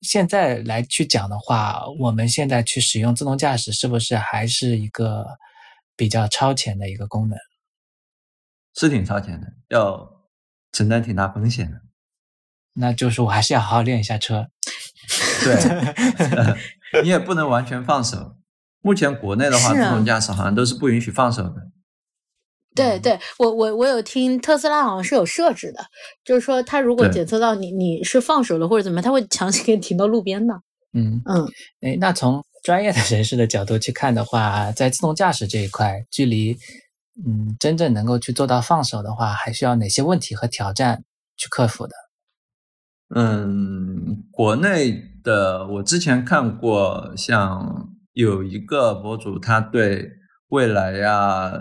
[0.01, 5.23] 现在来去讲的话，我们现在去使用自动驾驶，是不是还是一个
[5.95, 7.37] 比较超前的一个功能？
[8.73, 10.09] 是挺超前的，要
[10.71, 11.79] 承担挺大风险的。
[12.73, 14.47] 那就是我还是要好好练一下车。
[15.43, 18.35] 对， 你也不能完全放手。
[18.81, 21.55] 目前国内的话，自动驾驶好像都是不允许放手的。
[22.75, 25.83] 对，对我我我有听特斯拉好像是有设置的，
[26.23, 30.53] 就是说它如果检测到你你是放手了或者怎么样，它会强行给你停到路边的。
[30.93, 31.45] 嗯嗯，
[31.81, 36.57] 哎，那从专业的人士的角度去看的话，在自动驾驶这一块，距离
[37.25, 41.03] 嗯真正能够去做到放手的话，还需要哪些问题和挑战
[41.35, 41.93] 去克服的？
[43.15, 50.11] 嗯，国内的我之前看过，像有一个博主，他对
[50.49, 51.51] 蔚来呀、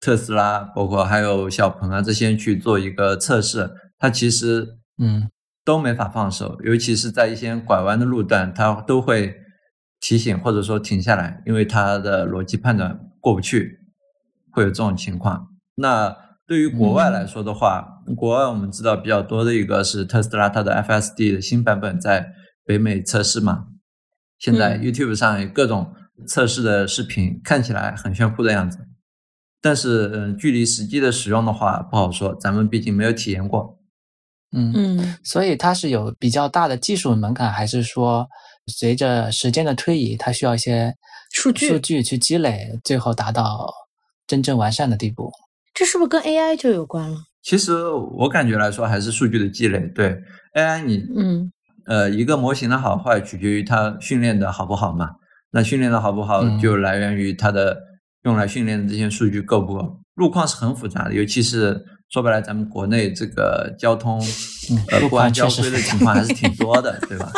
[0.00, 5.28] 特斯拉，包括还有小鹏啊这些去做一个测试，他其实嗯
[5.64, 9.34] 都没法放手，尤其是在一些拐弯的路段，他都会
[10.00, 13.80] 提醒或者说停下来，因为他的逻辑判断过不去，
[14.52, 15.48] 会有这种情况。
[15.76, 22.32] 那对于国外来说的话，国外我们知道比较多的一个是特斯拉，它的 FSD 的新版本在
[22.64, 23.66] 北美测试嘛。
[24.38, 25.94] 现在 YouTube 上有各种
[26.26, 28.78] 测试的视频，看起来很炫酷的样子。
[29.60, 33.78] 但是，嗯，距离实际的使用的话不好说，咱们毕竟没有体验过。
[34.50, 38.28] 嗯嗯，所以它是有比较大的技术门槛，还是说
[38.66, 40.92] 随着时间的推移，它需要一些
[41.30, 43.72] 数据数据去积累，最后达到
[44.26, 45.30] 真正完善的地步？
[45.72, 47.16] 这是不是跟 AI 就有关了？
[47.42, 49.80] 其实我感觉来说，还是数据的积累。
[49.94, 50.16] 对
[50.54, 51.50] AI，你嗯
[51.86, 55.10] 呃，一个模型的好坏取决于它训练的好不好嘛。
[55.50, 57.76] 那训练的好不好，就来源于它的
[58.22, 60.00] 用来训练的这些数据够不够。
[60.14, 64.22] 路况是很复杂的，尤其是说白了，咱们国内这个交通
[64.90, 67.32] 呃不按交规的情况还是挺 多的，对吧？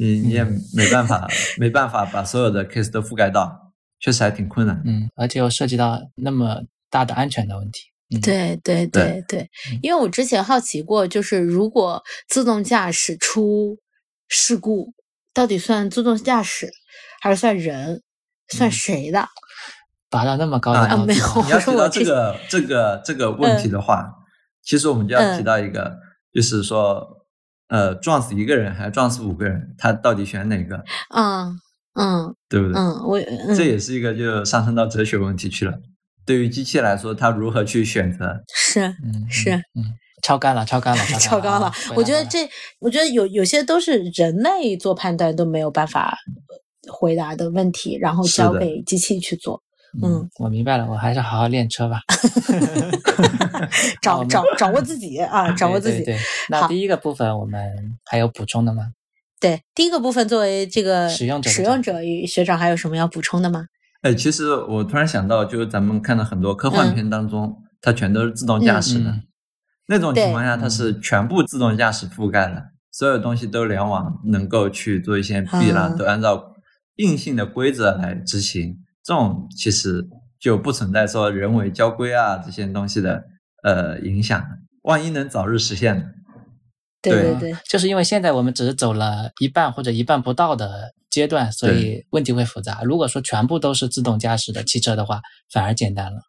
[0.00, 0.42] 你你也
[0.74, 4.82] 没办法没办法把所有的 case 都覆盖到，确实还挺困难。
[4.84, 6.62] 嗯，而且又涉及到那么。
[6.90, 7.80] 大的安全的问题，
[8.20, 9.50] 对对对对，
[9.82, 13.78] 因为我之前好奇过，就是如果自动驾驶出
[14.28, 14.92] 事故
[15.32, 16.70] 到底算自动驾驶
[17.20, 18.02] 还是算人？
[18.48, 19.26] 算谁的？
[20.10, 20.96] 拔到那么高的啊？
[20.98, 21.42] 没有。
[21.44, 24.06] 你要提到这个这个这 个问题的话，
[24.62, 25.96] 其实我们就要提到一个，
[26.30, 27.24] 就是说，
[27.68, 30.84] 呃，撞死一个人还是撞死五个人，他到底选哪个？
[31.16, 31.58] 嗯
[31.94, 32.78] 嗯，对不对？
[32.78, 33.18] 嗯，我
[33.56, 35.72] 这也是一个就上升到哲学问题去了。
[36.26, 38.42] 对于机器来说，它如何去选择？
[38.54, 41.72] 是，嗯，是，嗯，超纲了，超纲了，超 纲了。
[41.94, 42.48] 我觉得这，
[42.80, 46.16] 我觉得有有些都是人类做判断都没有办法
[46.90, 49.62] 回答的问题，然后交给机器去做。
[50.02, 52.00] 嗯，我明白了，我还是好好练车吧。
[54.02, 56.02] 掌掌掌握自己啊，掌握自己。
[56.02, 57.60] 对，那第一个部分我们
[58.04, 58.88] 还有补充的吗？
[59.40, 63.66] 对，第一个部分作为这个使用者，使用者学长还有什么要补充的吗？
[64.04, 69.22] 哎，其实我突然想到，就是咱们看到很多科幻片当中，它全都是自动驾驶的，
[69.88, 76.52] 那种情况下，它是全部自动驾驶覆盖了，所有东西都联网，能够去做一些避让，都按照
[76.96, 78.76] 硬性的规则来执行。
[79.02, 80.06] 这种其实
[80.38, 83.24] 就不存在说人为交规啊这些东西的
[83.62, 84.44] 呃影响。
[84.82, 86.04] 万一能早日实现呢？
[87.00, 90.92] 对对对，就是因为现在我们只是走了一半或者一半不到的。
[91.14, 92.82] 阶段，所以问题会复杂。
[92.82, 96.22] 如果说全部都是自动驾驶的汽车的话，反而简单了。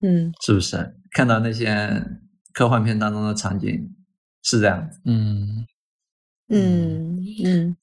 [0.00, 0.96] 嗯，是不是？
[1.12, 2.04] 看到那些
[2.52, 3.94] 科幻片当中的场景
[4.42, 5.00] 是这样子。
[5.04, 5.66] 嗯
[6.48, 7.76] 嗯嗯，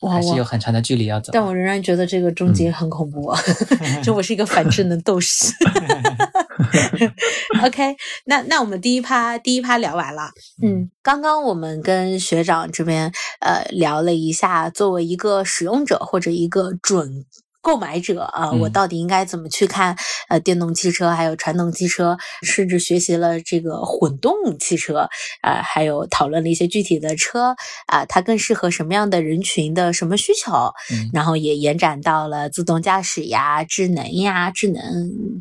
[0.00, 1.30] 还是有很长的距离要走。
[1.32, 3.34] 但我仍然觉得这个终结很恐怖。
[4.02, 5.52] 就我是一个反智能斗士。
[7.62, 10.30] OK，那那我们第一趴第一趴聊完了。
[10.62, 17.24] 嗯，刚刚我们跟学长这边呃聊了一下，作为一个使用者或者一个准。
[17.66, 19.96] 购买者啊，我到底应该怎么去看？
[20.28, 25.08] 呃，电动汽车还有传统汽车，甚至学习了这个混动汽车
[25.40, 30.72] 啊，还有讨论了一些具体的车啊，它更适合什么样的人群的什么需求？
[31.12, 34.80] 然后也延展到了自动驾驶呀、智能呀、智能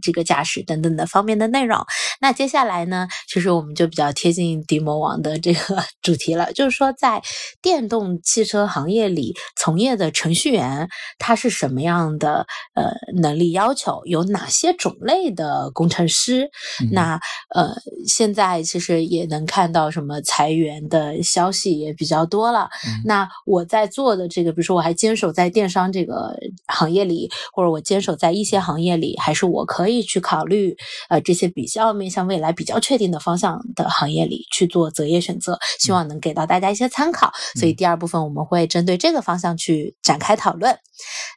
[0.02, 1.86] 这个驾驶等等的方面的内容。
[2.20, 7.22] 那接下来呢，其实我们就比较贴近迪魔王的这个 主题了，就是说在
[7.62, 12.15] 电动汽车行业里从业的程序员，他是什么样？
[12.18, 16.50] 的呃能力要求有哪些种类的工程师？
[16.92, 17.20] 那
[17.54, 17.74] 呃
[18.08, 22.70] 现在其实也能看到什么裁员的消息也比较多了。
[23.06, 26.36] 那我在做的这个，比如说我还坚守在电商这个
[26.68, 30.76] 行业里，或者我坚守在一些行业里，还是我可以去考虑
[31.10, 35.58] 呃这些比较面向未来比较确定的方向的行业里去做择业选择？
[35.80, 37.32] 希望能给到大家一些参考。
[37.56, 40.78] 所以第二部分我们会针对这个方向去展开讨论。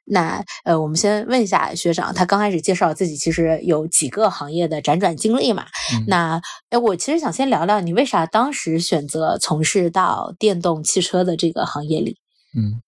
[0.05, 0.45] 那。
[0.69, 5.65] 呃，我们先问一下学长，他刚开始介绍自己，其实有几个行业的辗转经历嘛？
[6.07, 12.19] 那，哎，我其实想先聊聊你为啥当时选择从事到电动汽车的这个行业里？
[12.55, 12.83] 嗯，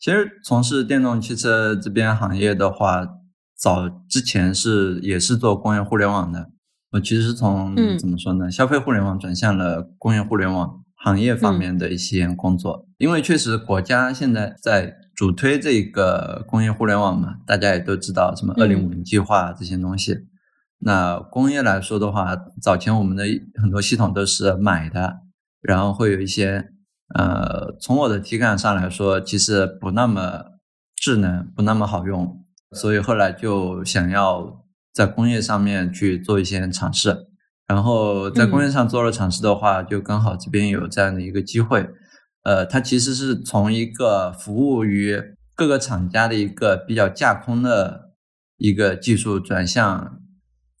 [0.00, 3.06] 其实从事电动汽车这边行业的话，
[3.56, 6.48] 早之前是也是做工业互联网的。
[6.90, 8.50] 我其实是从怎么说呢？
[8.50, 14.96] 消费互联网转向了工业互联网行业方面的一些工作，因为确实国家现在在。
[15.20, 20.16] 主推这个工业互联网嘛，大家也都知道什么“二零五零”计划这些东西。
[20.78, 23.24] 那工业来说的话，早前我们的
[23.60, 25.18] 很多系统都是买的，
[25.60, 26.70] 然后会有一些
[27.14, 30.42] 呃，从我的体感上来说，其实不那么
[30.96, 32.42] 智能，不那么好用。
[32.72, 37.26] 所以后来就想要在工业上面去做一些尝试。
[37.66, 41.90] 然后在工业上做了尝试的话，就刚好这边有这样的一个机会。
[42.42, 45.20] 呃，它其实是从一个服务于
[45.54, 48.12] 各个厂家的一个比较架空的
[48.56, 50.20] 一个技术，转向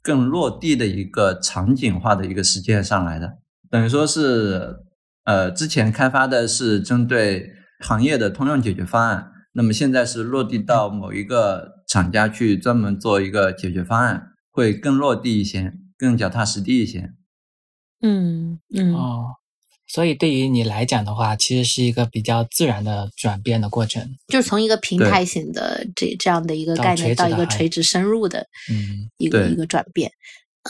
[0.02, 3.38] 更落地的一个场景化的一个实践上来的。
[3.70, 4.78] 等于说是，
[5.24, 17.12] 呃，之前开发的是针对行业的通用解决方案，那么现在是落地到某一个厂家去专门做一个解决方案，会更落地一些，更脚踏实地一些。
[18.00, 19.39] 嗯嗯哦。
[19.92, 30.12] 所以对于你来讲的话，其实是一个比较自然的转变的过程，就是从一个平台型的这这样的一个概念到一个垂直深入的，嗯，一个一个转变，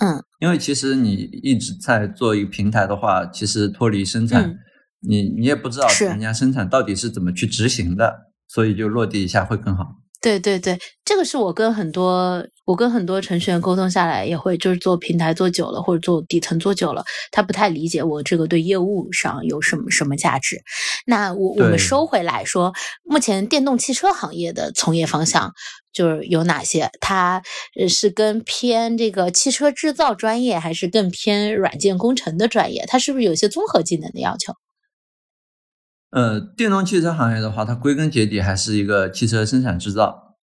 [0.00, 1.12] 嗯，因为其实你
[1.42, 4.58] 一直在做一个平台的话，其实脱离生产，
[5.00, 9.99] 你你也不知道人家生产到底是怎么去执行的，所以就落地一下会更好。
[10.20, 20.60] 对对对，这个是我跟很多我跟很多程序员沟通下来，也会就是做平台做久了，或者做底层做久了，他不太理解我这个对业务上有什么什么价值。
[21.06, 25.54] 那我我们收回来说，目前电动汽车行业的从业方向
[25.90, 26.90] 就是有哪些？
[27.00, 27.42] 它
[27.88, 32.84] 是跟偏这个汽车制造专业，还是更偏软件工程的专业？
[32.86, 34.52] 它是不是有些综合技能的要求？
[36.10, 40.36] 呃，电动汽车行业的话，它归根结底还是一个汽车生产制造。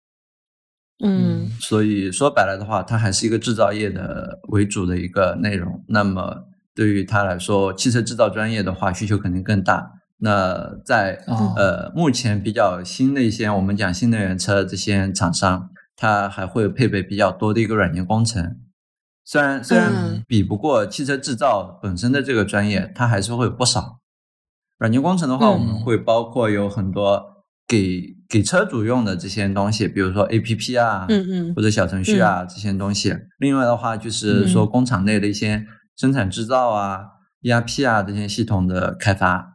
[1.04, 5.84] 嗯，所以说白了的话，它还是一个制造业的为主的一个内容。
[5.88, 6.44] 那么
[6.74, 9.92] 对于它来说，汽车制造专业的话，需求肯定更大。
[10.18, 11.22] 那在
[11.56, 18.56] 呃目前比较新的一些，我们讲新能源车这些厂商，它还会配备比较多的一个软件工程。
[19.24, 23.98] 虽然虽然比不过汽车制造本身的这个专业，它还是会有不少。
[24.78, 27.22] 软件工程的话，我们会包括有很多
[27.66, 33.16] 给给车主用的这些东西，比如说 A P P 啊，嗯嗯，或者小程序啊这些东西。
[33.38, 35.66] 另外的话，就是说工厂内的一些
[35.96, 37.00] 生产制造啊、
[37.40, 39.54] E R P 啊这些系统的开发，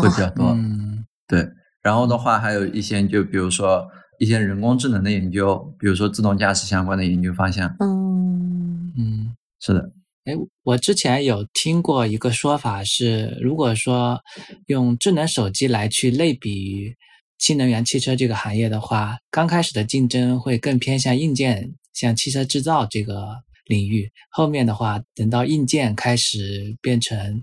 [0.00, 0.50] 会比较多。
[0.50, 1.48] 嗯，对。
[1.82, 3.88] 然后的话，还有一些就比如说
[4.18, 7.74] 一些人工智能的研究，比如说自动驾驶相关的研究方向。
[7.80, 9.90] 嗯嗯，是的。
[10.28, 14.20] 哎，我之前有听过一个说法是，如果说
[14.66, 16.94] 用智能手机来去类比于
[17.38, 23.26] 新能源汽车这个行业的话，刚开始的竞争会更偏向硬件，像汽车制造这个
[23.64, 24.12] 领域。
[24.30, 27.42] 后面的话，等到硬件开始变成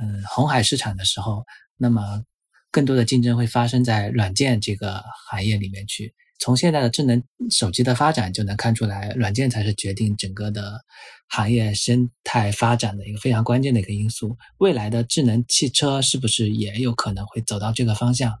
[0.00, 1.44] 嗯红海市场的时候，
[1.76, 2.22] 那么
[2.70, 6.14] 更多的竞争会发生在软件这个行业里面去。
[6.40, 10.80] 从现在的智能手机的发展就能看出来，软件才是决定整个的
[11.28, 14.36] 行业生态发展的一个非常关键的一个因素。
[14.58, 18.34] 未来的智能汽车是不是也有可能会走到这个方向？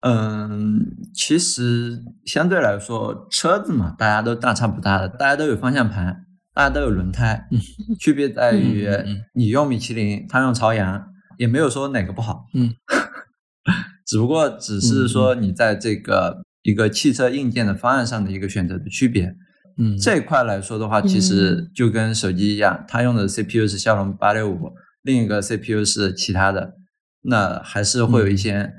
[0.00, 7.46] 嗯，其实相对来说，车子嘛，大家都大差不大的，大家都有方向盘，大家都有轮胎，
[8.00, 8.88] 区别在于
[9.34, 11.06] 你用米其林，他用朝阳，
[11.38, 12.74] 也没有说哪个不好，嗯，
[14.04, 16.42] 只不过只是说你在这个。
[16.62, 19.34] 一个汽车硬件的方案上的一个选择的区别，
[19.78, 26.74] 嗯，这一块来说的话，其实就跟手机一样，它用的 CPU 是骁龙八六五，另一个 CPU 是其他的，
[27.22, 28.72] 那还是会有一些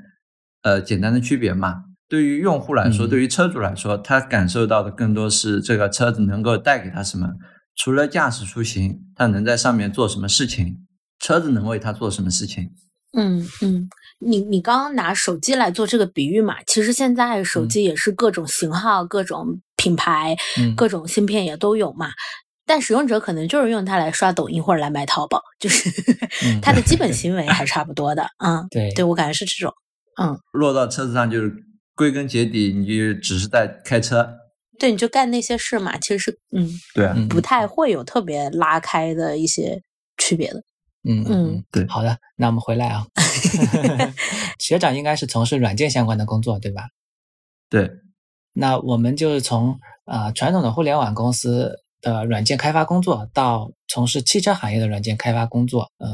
[0.62, 1.84] 呃简单的区别嘛。
[2.08, 7.32] 对于用户来说，对于车主来说，他感受到的更多是这个车子能够带给他什么，
[7.74, 10.86] 除了驾驶出行，他能在上面做什么事情，
[11.18, 12.70] 车子能为他做什么事情。
[13.16, 13.88] 嗯嗯。
[14.24, 16.56] 你你刚刚拿手机来做这个比喻嘛？
[16.66, 20.36] 其实现在手机也是各种型号、各种品牌、
[20.76, 22.10] 各种芯片也都有嘛。
[22.66, 25.90] 但使用者可能就是用它来刷抖音或者来买淘宝，就是
[26.62, 28.26] 它的基本 行为还差不多的。
[28.38, 29.72] 嗯，对，对我感觉是这种。
[30.18, 31.52] 嗯，落到车子上就是
[31.94, 34.26] 归根结底，你就只是在开车。
[34.78, 35.98] 对，你就干那些事嘛。
[35.98, 39.82] 其实是嗯，对，不太会有特别拉开的一些
[40.16, 40.62] 区别的。
[41.06, 43.04] 嗯嗯，对，好的，那我们回来啊。
[44.58, 46.88] 学长应该是从事软件相关的工作，对吧？
[47.70, 47.90] 对。
[48.52, 56.08] 那我们就是从啊传统的互联网公司的软件开发工作，到从事汽车行业的软件开发工作，呃，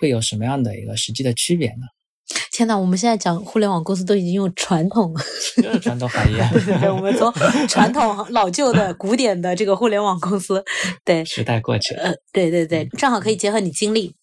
[0.00, 1.86] 会有什么样的一个实际的区别呢？
[2.50, 5.14] 天呐，我们现在讲互联网公司都已经用传统，
[5.82, 6.38] 传统行业。
[6.80, 7.30] 对，我们从
[7.68, 10.64] 传统老旧的古典的这个互联网公司，
[11.04, 12.02] 对，时代过去了。
[12.02, 14.14] 呃，对对对，正好可以结合你经历。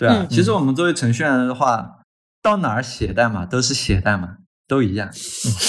[0.00, 1.98] 对啊，其实我们作为程序员的话，
[2.40, 5.10] 到哪儿写代码都是写代码，都一样。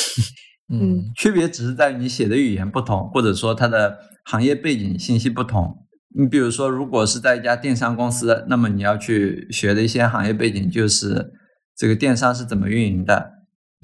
[0.72, 5.86] 嗯，区别只是在于你写的语言不同，或者说它的行业背景信息不同。
[6.18, 11.34] 你比如说，如果是在一家电商公司，那么你要去学的一些行业背景就是
[11.76, 13.32] 这个电商是怎么运营的，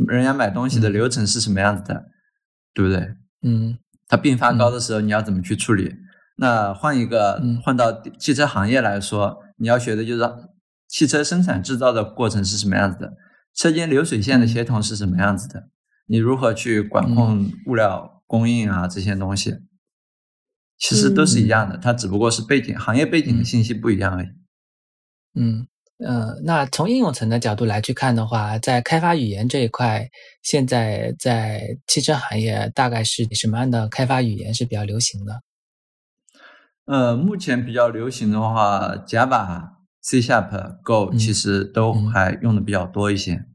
[0.08, 2.06] 人家买东西的流程是什么样子的，
[2.74, 3.16] 对不对？
[3.44, 3.78] 嗯，
[4.08, 5.94] 它并发高的时候你要怎么去处理？
[6.38, 9.44] 那换一个换到汽车行业来说。
[9.60, 10.24] 你要学的就是
[10.88, 13.14] 汽车生产制造的过程是什么样子的，
[13.56, 15.70] 车间流水线的协同是什么样子的，
[16.06, 19.56] 你如何去管控物料供应啊这些东西，
[20.78, 24.28] 其实都是一样的，它只不过是背景行业背景的信息不一样而已。
[25.34, 25.68] 嗯
[26.06, 30.08] 呃，那从应用层的角度来去看的话，在开发语言这一块，
[30.44, 35.42] 现在在汽车行业大概是什么样的开发语言是比较流行的？
[36.88, 39.72] 呃，目前比较流行的话，Java、
[40.02, 43.46] C Sharp、Go 其实都还用的比较多一些。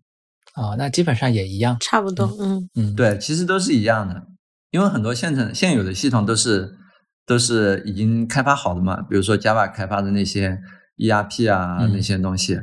[0.54, 2.26] 哦，那基本上也一样，差不多。
[2.38, 4.26] 嗯嗯，对，其实都是一样的，
[4.70, 6.76] 因为很多现成现有的系统都是
[7.24, 10.60] 都是已经开发好的嘛，比如说 Java 开发的那些
[10.98, 12.60] ERP 啊那些东西，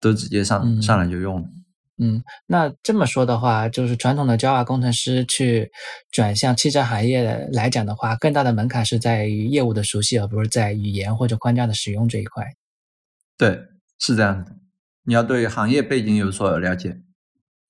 [0.00, 1.48] 都直接上上来就用了。
[2.00, 5.68] 嗯，那这么说的话，就是传统的 Java 工程师去
[6.12, 12.44] 转向汽车行业来讲的话，更大的门槛是在于业务的熟悉，而不是在语言或者框架的使用这一块。
[13.36, 13.58] 对，
[13.98, 14.52] 是这样的。
[15.04, 16.98] 你要对行业背景有所了解。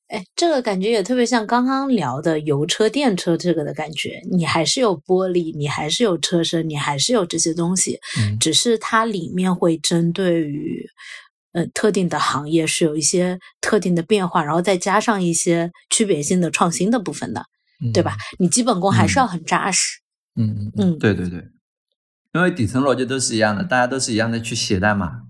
[0.08, 4.20] 哎，这个感觉也特别像刚刚聊的油车、电车这个的感觉。
[4.30, 7.98] 你还是有玻璃，你还是有车身，你还是有这些东西，
[8.38, 10.86] 只是它里面会针对于。
[11.53, 17.44] 呃特定的行业是有一些特定的变化，然后再加上一些区别性的创新的部分的，
[17.92, 18.16] 对吧？
[18.38, 20.01] 你基本功还是要很扎实。
[20.36, 21.49] 嗯嗯嗯，对对对，
[22.32, 25.22] 因为底层逻辑都是一样的，大家都是一样的去写代码。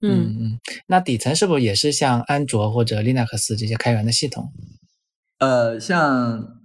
[0.00, 4.52] 嗯嗯，那底层是不是也是像安卓或者 Linux 这些开源的系统？
[5.38, 6.60] 呃，像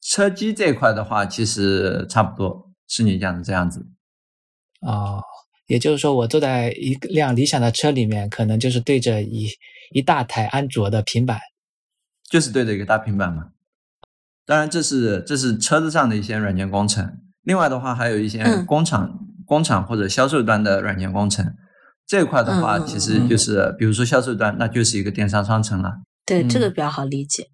[0.00, 3.86] 车机这一块的话，其实差不多是你讲的这样子。
[4.80, 5.22] 哦，
[5.66, 9.48] 也就是说，我坐在一辆理想的车里面，可能就是对着一
[9.92, 11.38] 一大台安卓的平板，
[12.30, 13.48] 就是对着一个大平板嘛。
[14.46, 17.18] 当然，这是这是车子上的一些软件工程。
[17.42, 21.54] 另外的话，还有一些工厂、工厂或者销售端的软件工程。
[22.06, 26.02] 这一块的话，其实就是比如说销售端，那就是一个电商商城了。
[26.26, 27.48] 对，这个比较好理解。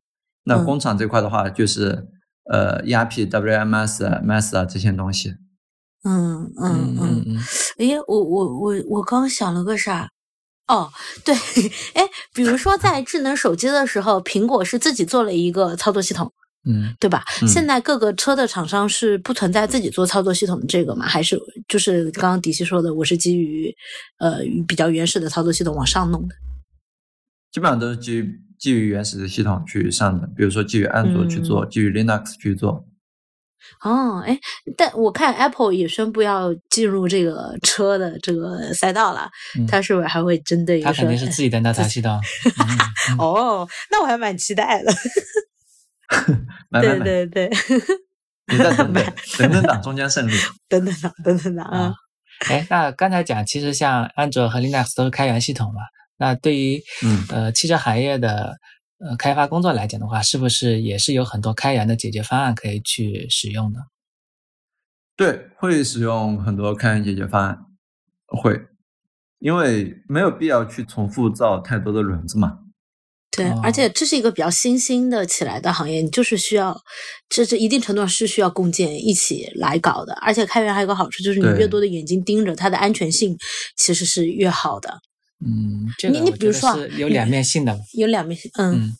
[0.44, 2.08] 那工厂这块的话，就是
[2.50, 5.34] 呃 ERP、WMS、MES 啊这些东西。
[6.04, 7.36] 嗯嗯嗯嗯。
[7.78, 10.08] 哎，我我我我刚想了个啥？
[10.68, 10.90] 哦，
[11.24, 11.34] 对，
[11.94, 16.32] 哎，比如说在智能手机的时候，苹果是自己做了一个操作系统。
[16.68, 17.24] 嗯，对吧？
[17.48, 21.06] 现在各个车的厂商是不存在自己做操作系统的这个嘛？
[21.06, 23.74] 还是就是刚刚迪西说的，我是基于
[24.18, 26.34] 呃比较原始的操作系统往上弄的？
[27.50, 32.84] 基本上都是基于基于原始的系统去上的，比如说基于安卓去做，基于 Linux 去做。
[33.82, 34.38] 哦，哎，
[34.76, 39.28] 但我看 Apple 也宣布要进入这个车的这个赛道了，
[39.68, 40.80] 它是不是还会针对？
[40.80, 42.20] 它肯定是自己的那套系统。
[43.18, 44.92] 哦，那我还蛮期待的。
[46.80, 47.48] 对对对，
[48.58, 48.92] 等等
[49.38, 50.32] 等等党终将胜利，
[50.68, 51.94] 等等党等等党啊！
[52.48, 55.82] 哎，那刚才讲，其实像安卓和 Linux 都是开源系统嘛。
[56.16, 58.54] 那对于嗯呃汽车行业的
[59.00, 63.80] 呃开发工作来讲的话，是不是也是有很多开源的解决方案可以去使用的？
[65.16, 67.58] 对，会使用很多开源解决方案，
[68.26, 68.58] 会，
[69.38, 72.58] 因为没有必要去重复造太多的轮子嘛。
[73.36, 76.76] 对，而且这是一个比较新兴的起来的行业，你就是需要，
[77.28, 80.12] 这这一定程度上是需要共建一起来搞的。
[80.14, 83.38] 而且开源还有个好处，就是你越多的眼睛盯着它的安全性，
[83.76, 85.00] 其实是越好的。
[85.44, 88.92] 嗯，你你比如说有两面性的，有两面性，嗯，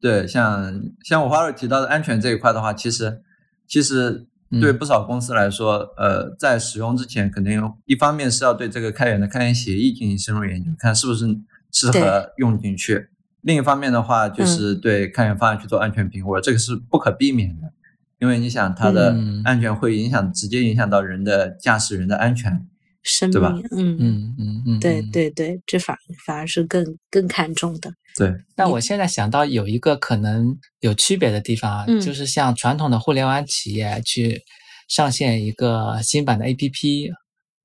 [0.00, 3.22] 对，像像我花儿提到的安全这一块的话，其实
[3.66, 4.26] 其实
[4.60, 11.26] 对不少公司来说，呃，在使用之前，肯定一方面是要对这个开源的开源协议进行深入研究，看是不是
[11.72, 13.08] 适合用进去。
[13.40, 17.72] 另一方面的话，就是对开源方案去做安全评估，这个是不可避免的，
[18.20, 22.66] 因为你想它的安全会影响直接影响到人的驾驶人的安全，
[23.04, 23.54] 生对吧？
[23.70, 25.96] 嗯嗯嗯嗯，对对对，这反
[26.26, 27.92] 反而是更更看重的。
[28.16, 34.42] 对，但我现在想到有一个可能有区别的地方啊，就是像传统的互联网企业去
[34.88, 37.10] 上线一个新版的 APP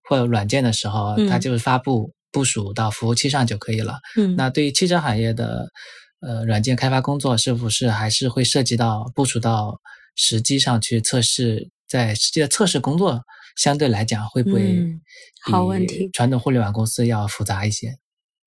[0.07, 2.13] 或者软件的时候，它就是发布。
[2.31, 3.97] 部署到服务器上就可以了。
[4.15, 5.67] 嗯，那对于汽车行业的
[6.21, 9.79] 呃软件开发工作，是不是还是会涉及到部署到
[10.15, 11.67] 实际上去测试？
[11.87, 13.19] 在实际的测试工作
[13.55, 14.99] 相对来讲，会不会
[15.43, 16.09] 好问题？
[16.13, 17.97] 传统互联网公司要复杂一些？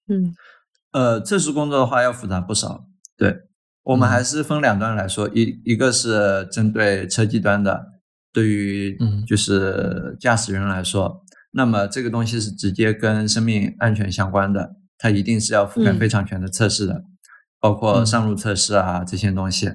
[0.08, 0.34] 嗯，
[0.92, 2.84] 呃，测试工作的话要复杂不少。
[3.16, 3.36] 对
[3.84, 7.86] 我们还是分两端来说，一一个是针对车机端的，
[8.32, 11.22] 对于就是驾驶人来说。
[11.52, 17.04] 那么这个东西是直接跟生命安全相关的，它一定是要覆盖非常全的测试的，
[17.60, 19.70] 包括上路测试啊这些东西。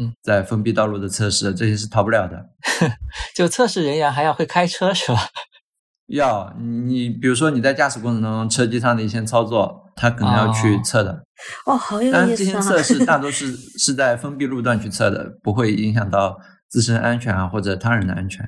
[0.00, 2.50] 嗯，在封闭道路的测试，这些是逃不了的。
[3.36, 5.20] 就测试人员还要会开车是吧？
[6.08, 11.22] 要你比如说你在驾驶过程当中车机上的一些操作，他可能要去测的。
[11.66, 12.26] 哦，好有意思啊！
[12.26, 16.38] 但这些测试大多 是是在封闭路段去测的，不会影响到
[16.68, 18.44] 自身安全啊或者他人的安全。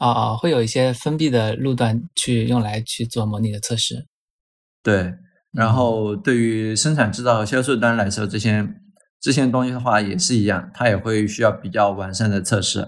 [0.00, 4.06] 哦哦，会有一些封闭的路段去用来去做模拟的测试。
[4.82, 5.14] 对，
[5.52, 8.66] 然后对于生产制造和销售端来说，这些
[9.20, 12.86] 这些东西的话也是一样，它也会需要比较完善的测试。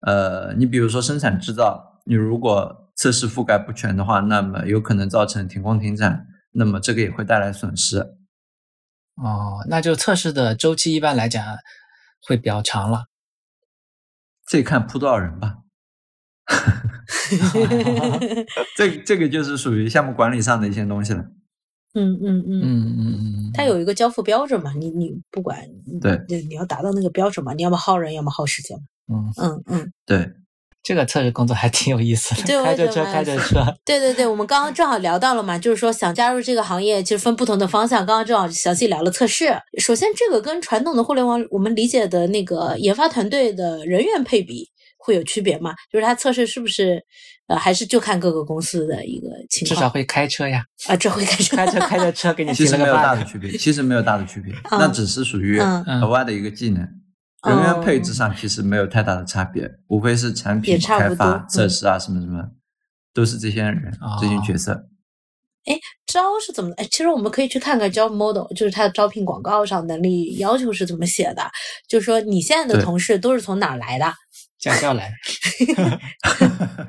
[0.00, 7.98] 呃，你比如说生产制造，你如果测试覆盖不全的话，那么有可能造成停工停产，那么这个也会带来损失。
[9.16, 11.44] 哦，那就测试的周期一般来讲
[12.26, 13.06] 会比较长了。
[14.46, 15.56] 这看铺多少人吧。
[18.76, 21.24] 这这个就是属于项目管理上的一些东西了。
[21.94, 25.58] 嗯嗯嗯嗯嗯嗯，它有一个交付标准嘛，你你不管
[26.00, 28.84] 对，你要达到那个标准嘛，你要么耗人，要么耗时间嘛。
[29.10, 30.30] 嗯嗯嗯，对，
[30.82, 33.64] 这个测试工作还挺有意思的，开着车开着车。
[33.84, 38.04] 对对对，我们刚刚正好聊到了嘛，就是说想加入这个行业，其实分不同的方向。
[38.04, 39.56] 刚刚正好详细聊了测试。
[39.78, 44.68] 首先，这个跟传统的互联网我们理解的那个研发团队的人员配比。
[45.00, 45.72] 会有区别吗？
[45.90, 47.02] 就是它测试是不是
[47.48, 49.74] 呃，还是就看各个公司的一个情况？
[49.74, 50.64] 至少会开车呀。
[50.86, 56.86] 啊，这会开车，开车开着车给你其实没有大的区别，其实没有大的区别，那只是属于额外的一个技能。
[57.48, 62.42] 人员配置上其实没有太大的差别，无非是产品开发、测试啊什么什么，
[63.14, 63.80] 都是这些人
[64.20, 64.86] 这些角色。
[65.64, 66.72] 哎，招是怎么？
[66.76, 71.42] 哎，其实我们可以去看看 job model，就是他的招聘广告上能力要求是怎么写的。
[71.88, 74.12] 就是说，你现在的同事都是从哪儿来的？
[74.58, 76.00] 驾校来的。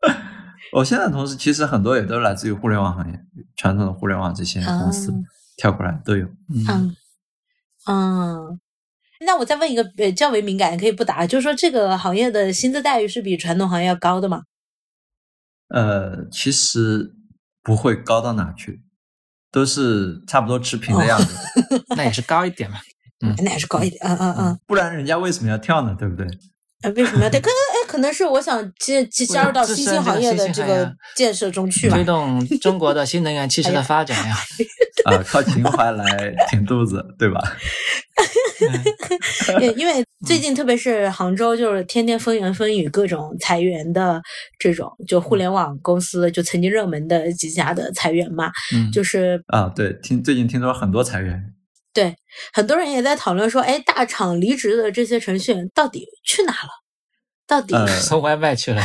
[0.72, 3.20] 我现在的同事其实很多也都是来自于互联网行业，
[3.56, 5.12] 传统的互联网这些公司
[5.56, 6.26] 跳过来都有。
[6.54, 6.94] 嗯
[7.86, 8.60] 嗯，
[9.24, 14.42] 那我再问一个呃较为敏感，可以不答，就是说这个行业的薪资待遇是比传统行业要高的吗？
[15.68, 17.14] 呃，其实。
[17.60, 18.80] 不会高到哪去，
[19.52, 21.36] 都是差不多持平的样子。
[21.94, 22.78] 那也是高一点嘛，
[23.20, 24.60] 嗯，那也是高一点，嗯嗯嗯。
[24.66, 25.94] 不然人家为什么要跳呢？
[25.98, 26.26] 对不对？
[26.80, 27.42] 啊，为什么要跳？
[27.88, 34.36] 可能是我想接接加入到新兴行业的这个建设中去吧，推动中国的新能源汽车的发展呀。
[35.06, 36.04] 啊，靠情怀来
[36.50, 37.40] 填肚子，对吧？
[39.76, 44.20] 因为最近特别是杭州，就是天天风言风语，各种裁员的
[44.58, 48.50] 这种，就互联网公司就曾经热门的几家的裁员嘛，
[48.92, 51.40] 就是啊，对，听最近听说很多裁员，
[51.94, 52.16] 对，
[52.52, 56.68] 很多人也在讨论说，哎，大厂离职的这些程序员到底去哪了？
[57.48, 58.82] 到底 送外卖去了？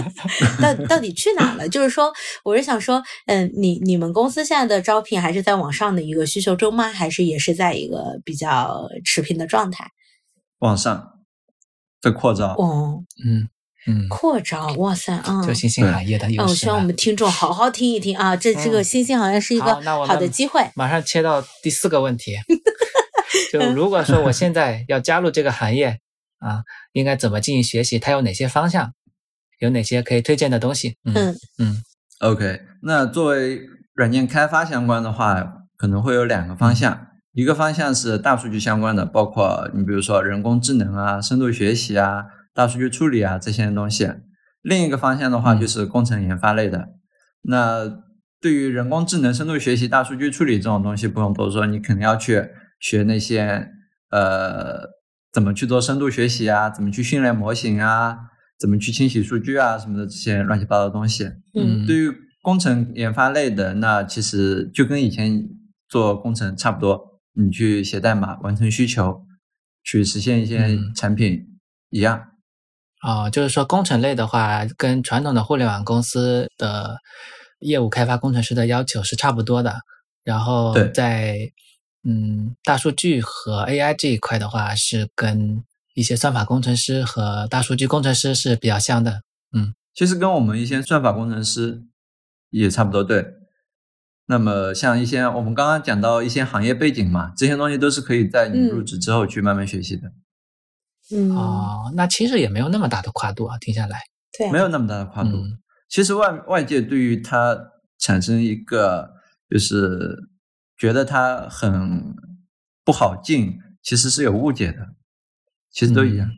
[0.60, 1.66] 到到底去哪了？
[1.70, 2.12] 就是说，
[2.44, 6.92] 我是想说，嗯，你你们公司现在的招聘还是在往上的一个需求中吗？
[6.92, 9.88] 还是也是在一个比较持平的状态？
[10.58, 11.12] 往上
[12.02, 12.48] 在扩招。
[12.58, 13.48] 哦，嗯
[13.86, 16.28] 嗯，扩招，哇塞，啊，就新兴行业的。
[16.36, 19.74] 那我希望我们听众好好听一听啊，这这个新兴行业是一个
[20.06, 20.60] 好的机会。
[20.74, 22.36] 马上切到第四个问题，
[23.50, 26.00] 就如果说我现在要加入这个行业。
[26.44, 27.98] 啊，应该怎么进行学习？
[27.98, 28.92] 它有哪些方向？
[29.60, 30.98] 有哪些可以推荐的东西？
[31.04, 31.82] 嗯嗯。
[32.20, 33.62] OK，那作为
[33.94, 37.06] 软件开发相关的话，可能会有两个方向。
[37.32, 44.10] 一个方向是大数据相关的，包括你比如说人工智能啊、深度学习啊、大数据处理啊这些东西。
[44.60, 46.90] 另一个方向的话就是工程研发类的。
[47.42, 48.02] 那
[48.40, 53.70] 对于人工智能、深度学习、大数据处理这种东西，不用多说，你肯定要去学那些
[54.10, 54.92] 呃。
[55.34, 56.70] 怎么去做深度学习啊？
[56.70, 58.16] 怎么去训练模型啊？
[58.60, 59.76] 怎么去清洗数据啊？
[59.76, 61.24] 什么的这些乱七八糟的东西。
[61.54, 65.42] 嗯，对于工程研发类的，那其实就跟以前
[65.88, 69.26] 做工程差不多，你去写代码、完成需求、
[69.82, 71.44] 去实现一些产品
[71.90, 72.28] 一样。
[73.00, 76.98] 啊，就是说工程类的话，跟传统的互联网公司的
[77.58, 79.74] 业务开发工程师的要求是差不多的。
[80.22, 81.36] 然后在
[82.06, 89.22] 嗯，大数据和 AI 这一块的话，是跟一些算法工程师和大数据工程师是比较像的。
[89.56, 91.82] 嗯，其实跟我们一些算法工程师
[92.50, 93.02] 也差不多。
[93.02, 93.24] 对，
[94.26, 100.12] 那么像一些我们刚刚讲到一些行业背景嘛，这些东西都是可以在你入职之后去慢慢学习的。
[101.10, 104.02] 嗯，哦，那其实也没有那么大的跨度啊，听下来，
[104.38, 105.42] 对，没有那么大的跨度。
[105.88, 107.58] 其实外外界对于它
[107.98, 109.08] 产生一个
[109.48, 110.33] 就是。
[110.76, 112.14] 觉得它很
[112.84, 114.88] 不好进，其实是有误解的。
[115.70, 116.30] 其实都一样，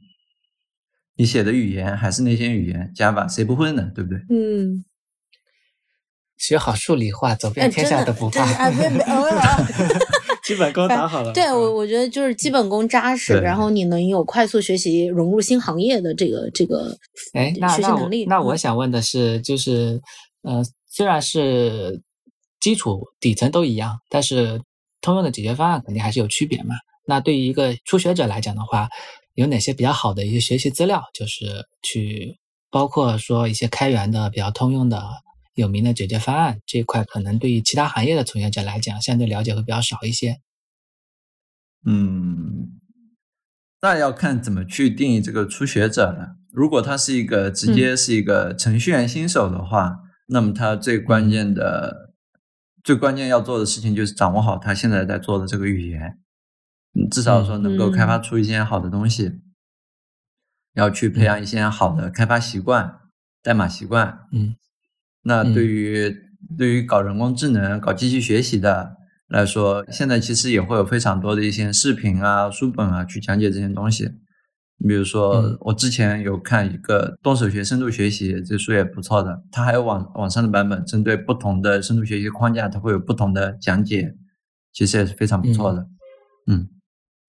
[1.16, 3.91] 你写的语言还是那些语言，Java 谁不会呢？
[3.95, 4.18] 对不对？
[4.30, 4.84] 嗯，
[6.39, 8.70] 学好数理化，走遍天下都不怕。
[10.43, 11.32] 基本功打好了。
[11.32, 16.97] 对我，我觉得就是基本功扎实，然后你能有快速学习、融入新行业的这个这个
[17.34, 18.24] 哎，学习能力。
[18.26, 20.01] 那我想问的是，就是
[20.43, 22.01] 呃，虽然是。
[22.61, 24.61] 基础底层都一样，但是
[25.01, 26.75] 通用的解决方案肯定还是有区别嘛。
[27.07, 28.89] 那对于一个初学者来讲的话，
[29.35, 31.05] 有哪些比较好的一些学习资料？
[31.15, 32.39] 就是去
[32.71, 35.01] 包括说一些开源的、比较通用的、
[35.55, 40.39] 有名的解决方案这一块，可能对于其他行业的从业者来讲，相对了解会比较少一些。
[41.85, 42.81] 嗯，
[43.83, 46.27] 那要看怎么去定义这个初学者呢。
[46.53, 52.06] 如果他是一个直接是一个程序员新手的话，那么他最关键的。
[52.87, 56.20] 最关键要做的事情就是掌握好他现在在做的这个语言，
[56.95, 59.41] 嗯，至少说能够开发出一些好的东西，
[60.74, 63.01] 要去培养一些好的开发习惯、
[63.43, 64.20] 代码习惯。
[64.30, 64.55] 嗯，
[65.22, 66.16] 那对于
[66.57, 74.12] 对于搞人工智能、搞机器学习的来说，现在其实也会有非常多的一些视频啊、书本啊去讲解这些东西。
[74.79, 79.43] 你比如说，我之前有看一个动手学深度学习，这书也不错的。
[79.51, 84.14] 它还有网网上的版本，针对不同的深度学习框架，它会有不同的讲解，
[84.72, 85.89] 其实也是非常不错的。
[86.47, 86.68] 嗯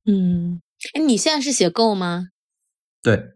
[0.06, 0.62] 嗯，
[0.94, 2.28] 哎，你现在是写 Go 吗？
[3.02, 3.32] 对。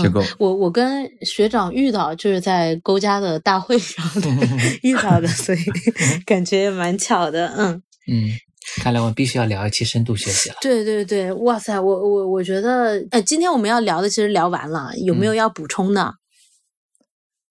[0.00, 0.22] 结构。
[0.38, 4.02] 我我跟学长遇到就是在勾家的大会上
[4.82, 5.58] 遇到的，所以
[6.24, 7.48] 感觉也蛮巧的。
[7.48, 8.30] 嗯嗯，
[8.76, 10.56] 看来我们必须要聊一期深度学习了。
[10.60, 16.14] 对对对，哇塞，我我我觉得，呃，今天我们要聊的其实聊完了，有没有要补充的？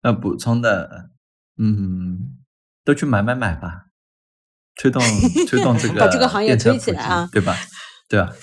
[0.04, 1.10] 要补充的，
[1.58, 2.38] 嗯，
[2.86, 3.88] 都去买买买吧，
[4.76, 5.02] 推动
[5.50, 7.56] 推动这个把这个行业推起来啊，对吧？
[8.08, 8.34] 对吧？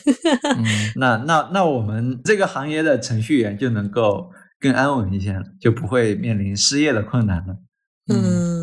[0.57, 0.65] 嗯
[0.97, 7.57] 那那那我们这个行业的程序员就能够更安稳一些了，就不会面临失业的困难了。
[8.13, 8.54] 嗯，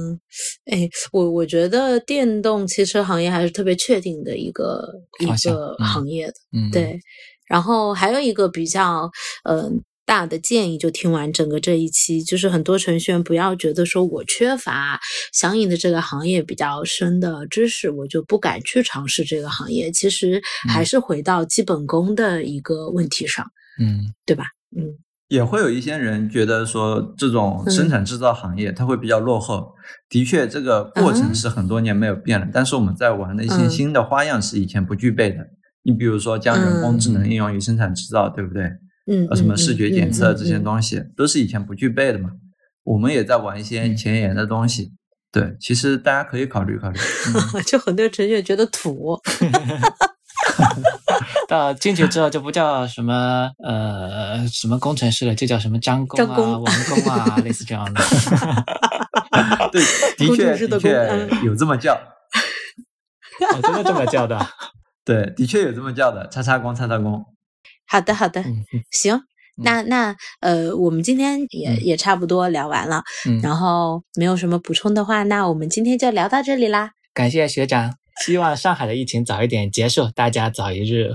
[0.65, 4.87] 哎，我我觉得电动汽车行业还是特别确定的一个
[5.19, 6.33] 一个行业的，
[6.71, 6.99] 对。
[7.47, 9.09] 然后还有一个比较，
[9.49, 9.83] 嗯。
[10.03, 14.99] 大的建议就听完整个这一期，就是很多程序员不要觉得说我缺乏
[15.31, 19.89] 相应的这个行业比较深的知识，我就不敢去尝试这个行业。
[19.89, 23.45] 其实还是回到基本功的一个问题上，
[23.79, 24.47] 嗯，对吧？
[24.75, 24.83] 嗯，
[25.31, 29.73] 也会有一些人觉得说这种生产制造行业它会比较落后。
[30.09, 35.37] 的确，这个过程是很多年没有变了，但是我们在玩的一些新的花样是以前不具备的。
[35.83, 38.69] 你比如说将人工智能应用于生产制造，对不对？
[39.07, 42.31] 嗯，什么视觉检测这些东西都是以前不具备的嘛？
[42.83, 44.91] 我们也在玩一些前沿的东西。
[45.31, 46.99] 对，其实大家可以考虑考虑。
[47.65, 49.17] 就很多程序员觉得土，
[51.47, 58.01] 到进去之后就不叫什么呃什么工程师了，就叫什么张工啊、王工啊， 类似这样的。
[59.71, 59.81] 对，
[60.17, 61.99] 的确的确有这么叫。
[63.63, 64.39] 真的这么叫的？
[65.03, 67.25] 对，的确有这么叫的，叉叉工，叉叉工。
[67.87, 68.43] 好的，好的，
[68.91, 69.19] 行，
[69.63, 73.01] 那那呃，我们今天也也差不多聊完了，
[73.41, 76.91] 然后没有什么补充的话，那我们今天就聊到这里啦。
[77.13, 81.11] 感谢学长，希望上海的疫情早一点结束，大家早一日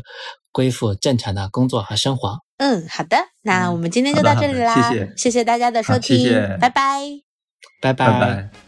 [0.53, 2.39] 恢复正常的工作和生活。
[2.59, 7.01] 嗯，好的，那我们今天就到这里啦，谢谢，谢谢大家的收听，拜拜，
[7.81, 8.66] 拜拜。